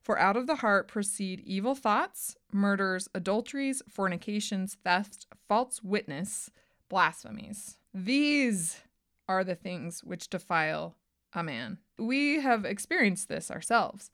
For 0.00 0.18
out 0.18 0.36
of 0.36 0.46
the 0.46 0.56
heart 0.56 0.88
proceed 0.88 1.40
evil 1.40 1.74
thoughts, 1.74 2.36
murders, 2.50 3.08
adulteries, 3.14 3.82
fornications, 3.88 4.78
thefts, 4.82 5.26
false 5.46 5.82
witness, 5.82 6.50
blasphemies. 6.88 7.76
These 7.92 8.80
are 9.28 9.44
the 9.44 9.54
things 9.54 10.02
which 10.02 10.30
defile 10.30 10.96
a 11.34 11.42
man. 11.42 11.78
We 11.98 12.40
have 12.40 12.64
experienced 12.64 13.28
this 13.28 13.50
ourselves 13.50 14.10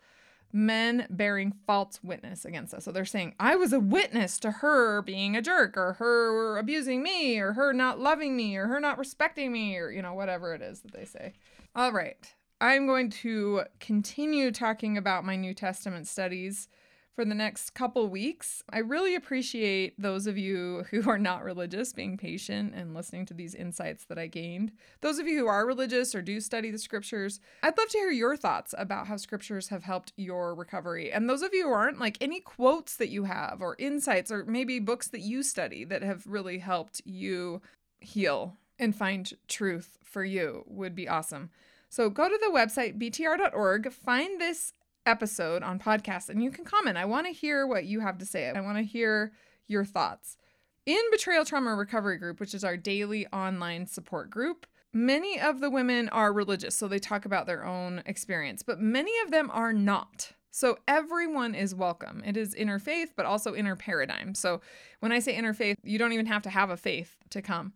men 0.53 1.07
bearing 1.11 1.53
false 1.67 2.01
witness 2.03 2.45
against 2.45 2.73
us. 2.73 2.85
So 2.85 2.93
they're 2.93 3.05
saying, 3.05 3.35
I 3.39 3.57
was 3.57 3.73
a 3.73 3.81
witness 3.81 4.39
to 4.41 4.51
her 4.51 5.03
being 5.03 5.37
a 5.37 5.43
jerk, 5.43 5.77
or 5.77 5.95
her 5.95 6.57
abusing 6.57 7.03
me, 7.03 7.39
or 7.39 7.53
her 7.53 7.73
not 7.73 8.01
loving 8.01 8.37
me, 8.37 8.57
or 8.57 8.67
her 8.67 8.81
not 8.81 8.99
respecting 8.99 9.53
me, 9.53 9.77
or, 9.77 9.91
you 9.91 10.03
know, 10.03 10.15
whatever 10.15 10.55
it 10.55 10.63
is 10.63 10.81
that 10.81 10.93
they 10.93 11.05
say. 11.05 11.35
All 11.75 11.93
right. 11.93 12.35
I'm 12.61 12.87
going 12.87 13.11
to 13.11 13.65
continue 13.81 14.51
talking 14.51 14.97
about 14.97 15.27
my 15.27 15.37
New 15.37 15.53
Testament 15.53 16.07
studies 16.09 16.69
for 17.17 17.25
the 17.25 17.35
next 17.35 17.71
couple 17.71 18.07
weeks. 18.09 18.63
I 18.71 18.79
really 18.79 19.15
appreciate 19.15 19.95
those 20.01 20.27
of 20.27 20.37
you 20.37 20.85
who 20.91 21.09
are 21.11 21.19
not 21.19 21.43
religious 21.43 21.95
being 21.95 22.19
patient 22.19 22.75
and 22.75 22.95
listening 22.95 23.25
to 23.27 23.35
these 23.35 23.55
insights 23.55 24.05
that 24.05 24.19
I 24.19 24.27
gained. 24.27 24.73
Those 25.01 25.19
of 25.19 25.27
you 25.27 25.39
who 25.39 25.47
are 25.47 25.67
religious 25.67 26.15
or 26.15 26.21
do 26.21 26.41
study 26.41 26.71
the 26.71 26.79
scriptures, 26.79 27.41
I'd 27.63 27.77
love 27.79 27.89
to 27.89 27.99
hear 27.99 28.11
your 28.11 28.37
thoughts 28.37 28.75
about 28.77 29.07
how 29.07 29.17
scriptures 29.17 29.69
have 29.69 29.83
helped 29.83 30.13
your 30.19 30.55
recovery. 30.55 31.11
And 31.11 31.29
those 31.29 31.41
of 31.41 31.55
you 31.55 31.65
who 31.65 31.73
aren't, 31.73 31.99
like 31.99 32.19
any 32.21 32.41
quotes 32.41 32.97
that 32.97 33.09
you 33.09 33.25
have 33.25 33.63
or 33.63 33.77
insights 33.79 34.31
or 34.31 34.45
maybe 34.45 34.79
books 34.79 35.09
that 35.09 35.23
you 35.23 35.43
study 35.43 35.85
that 35.85 36.03
have 36.03 36.27
really 36.27 36.59
helped 36.59 37.01
you 37.07 37.63
heal 37.99 38.59
and 38.79 38.95
find 38.95 39.33
truth 39.49 39.99
for 40.05 40.23
you 40.23 40.65
would 40.67 40.95
be 40.95 41.09
awesome. 41.09 41.49
So 41.89 42.11
go 42.11 42.29
to 42.29 42.39
the 42.43 42.51
website 42.51 42.99
btr.org, 42.99 43.91
find 43.91 44.39
this 44.39 44.75
episode 45.07 45.63
on 45.63 45.79
podcast 45.79 46.29
and 46.29 46.43
you 46.43 46.51
can 46.51 46.65
comment. 46.65 46.97
I 46.97 47.05
want 47.05 47.27
to 47.27 47.33
hear 47.33 47.67
what 47.67 47.85
you 47.85 48.01
have 48.01 48.19
to 48.19 48.27
say. 48.27 48.51
I 48.51 48.61
want 48.61 48.79
to 48.79 48.85
hear 48.85 49.33
your 49.67 49.85
thoughts. 49.85 50.37
In 50.85 51.01
Betrayal 51.11 51.45
Trauma 51.45 51.75
Recovery 51.75 52.19
Group, 52.19 52.39
which 52.39 52.55
is 52.55 52.63
our 52.63 52.77
daily 52.77 53.27
online 53.29 53.87
support 53.87 54.31
group, 54.31 54.67
many 54.93 55.41
of 55.41 55.61
the 55.61 55.71
women 55.71 56.09
are 56.11 56.33
religious, 56.33 56.77
so 56.77 56.87
they 56.87 56.99
talk 56.99 57.25
about 57.25 57.47
their 57.47 57.65
own 57.65 58.03
experience, 58.07 58.63
but 58.63 58.81
many 58.81 59.13
of 59.25 59.31
them 59.31 59.51
are 59.53 59.73
not. 59.73 60.33
So 60.53 60.79
everyone 60.89 61.55
is 61.55 61.75
welcome. 61.75 62.23
It 62.25 62.37
is 62.37 62.55
interfaith, 62.55 63.09
but 63.17 63.27
also 63.27 63.55
inner 63.55 63.77
paradigm. 63.77 64.35
So 64.35 64.61
when 65.01 65.13
I 65.13 65.19
say 65.19 65.37
interfaith, 65.37 65.77
you 65.83 65.99
don't 65.99 66.13
even 66.13 66.27
have 66.27 66.43
to 66.43 66.51
have 66.51 66.71
a 66.71 66.77
faith 66.77 67.17
to 67.31 67.43
come 67.43 67.75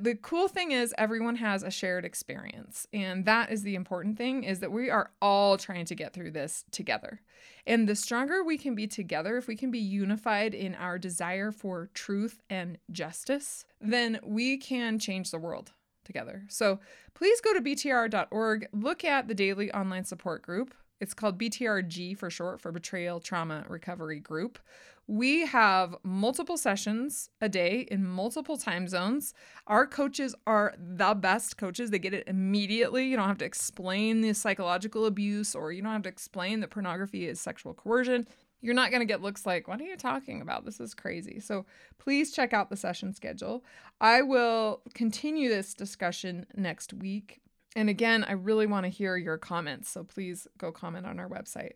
the 0.00 0.14
cool 0.14 0.48
thing 0.48 0.72
is 0.72 0.94
everyone 0.98 1.36
has 1.36 1.62
a 1.62 1.70
shared 1.70 2.04
experience 2.04 2.86
and 2.92 3.24
that 3.24 3.50
is 3.50 3.62
the 3.62 3.74
important 3.74 4.16
thing 4.16 4.44
is 4.44 4.60
that 4.60 4.72
we 4.72 4.90
are 4.90 5.10
all 5.20 5.56
trying 5.56 5.84
to 5.86 5.94
get 5.94 6.12
through 6.12 6.30
this 6.30 6.64
together. 6.70 7.20
And 7.66 7.88
the 7.88 7.96
stronger 7.96 8.44
we 8.44 8.58
can 8.58 8.74
be 8.74 8.86
together 8.86 9.36
if 9.36 9.46
we 9.46 9.56
can 9.56 9.70
be 9.70 9.78
unified 9.78 10.54
in 10.54 10.74
our 10.74 10.98
desire 10.98 11.50
for 11.50 11.90
truth 11.94 12.42
and 12.50 12.78
justice 12.90 13.64
then 13.80 14.20
we 14.22 14.56
can 14.56 14.98
change 14.98 15.30
the 15.30 15.38
world 15.38 15.72
together. 16.04 16.44
So 16.48 16.80
please 17.14 17.40
go 17.40 17.54
to 17.54 17.60
btr.org 17.60 18.68
look 18.72 19.04
at 19.04 19.28
the 19.28 19.34
daily 19.34 19.72
online 19.72 20.04
support 20.04 20.42
group. 20.42 20.74
It's 21.00 21.14
called 21.14 21.38
BTRG 21.38 22.16
for 22.16 22.30
short 22.30 22.60
for 22.60 22.72
Betrayal 22.72 23.20
Trauma 23.20 23.64
Recovery 23.68 24.20
Group. 24.20 24.58
We 25.06 25.44
have 25.46 25.96
multiple 26.02 26.56
sessions 26.56 27.28
a 27.40 27.48
day 27.48 27.86
in 27.90 28.06
multiple 28.06 28.56
time 28.56 28.88
zones. 28.88 29.34
Our 29.66 29.86
coaches 29.86 30.34
are 30.46 30.74
the 30.78 31.14
best 31.14 31.58
coaches. 31.58 31.90
They 31.90 31.98
get 31.98 32.14
it 32.14 32.26
immediately. 32.26 33.06
You 33.06 33.16
don't 33.16 33.28
have 33.28 33.38
to 33.38 33.44
explain 33.44 34.22
the 34.22 34.32
psychological 34.32 35.04
abuse 35.04 35.54
or 35.54 35.72
you 35.72 35.82
don't 35.82 35.92
have 35.92 36.02
to 36.02 36.08
explain 36.08 36.60
that 36.60 36.70
pornography 36.70 37.26
is 37.26 37.38
sexual 37.38 37.74
coercion. 37.74 38.26
You're 38.62 38.72
not 38.72 38.90
going 38.90 39.00
to 39.00 39.06
get 39.06 39.20
looks 39.20 39.44
like, 39.44 39.68
what 39.68 39.78
are 39.78 39.84
you 39.84 39.96
talking 39.96 40.40
about? 40.40 40.64
This 40.64 40.80
is 40.80 40.94
crazy. 40.94 41.38
So 41.38 41.66
please 41.98 42.32
check 42.32 42.54
out 42.54 42.70
the 42.70 42.76
session 42.76 43.12
schedule. 43.12 43.62
I 44.00 44.22
will 44.22 44.80
continue 44.94 45.50
this 45.50 45.74
discussion 45.74 46.46
next 46.56 46.94
week. 46.94 47.42
And 47.76 47.90
again, 47.90 48.24
I 48.24 48.32
really 48.32 48.66
want 48.66 48.84
to 48.84 48.90
hear 48.90 49.18
your 49.18 49.36
comments. 49.36 49.90
So 49.90 50.02
please 50.02 50.46
go 50.56 50.72
comment 50.72 51.04
on 51.04 51.20
our 51.20 51.28
website. 51.28 51.72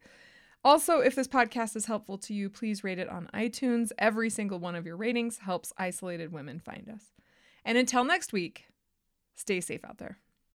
Also, 0.65 1.01
if 1.01 1.15
this 1.15 1.29
podcast 1.29 1.77
is 1.77 1.87
helpful 1.87 2.19
to 2.19 2.35
you, 2.35 2.51
please 2.51 2.83
rate 2.83 2.99
it 2.99 3.09
on 3.09 3.31
iTunes. 3.33 3.91
Every 3.99 4.29
single 4.29 4.59
one 4.59 4.75
of 4.75 4.85
your 4.87 4.97
ratings 4.97 5.39
helps 5.39 5.73
isolated 5.79 6.33
women 6.33 6.59
find 6.59 6.89
us. 6.89 7.13
And 7.65 7.79
until 7.79 8.05
next 8.05 8.33
week, 8.33 8.67
stay 9.35 9.61
safe 9.61 9.85
out 9.85 9.99
there. 9.99 10.19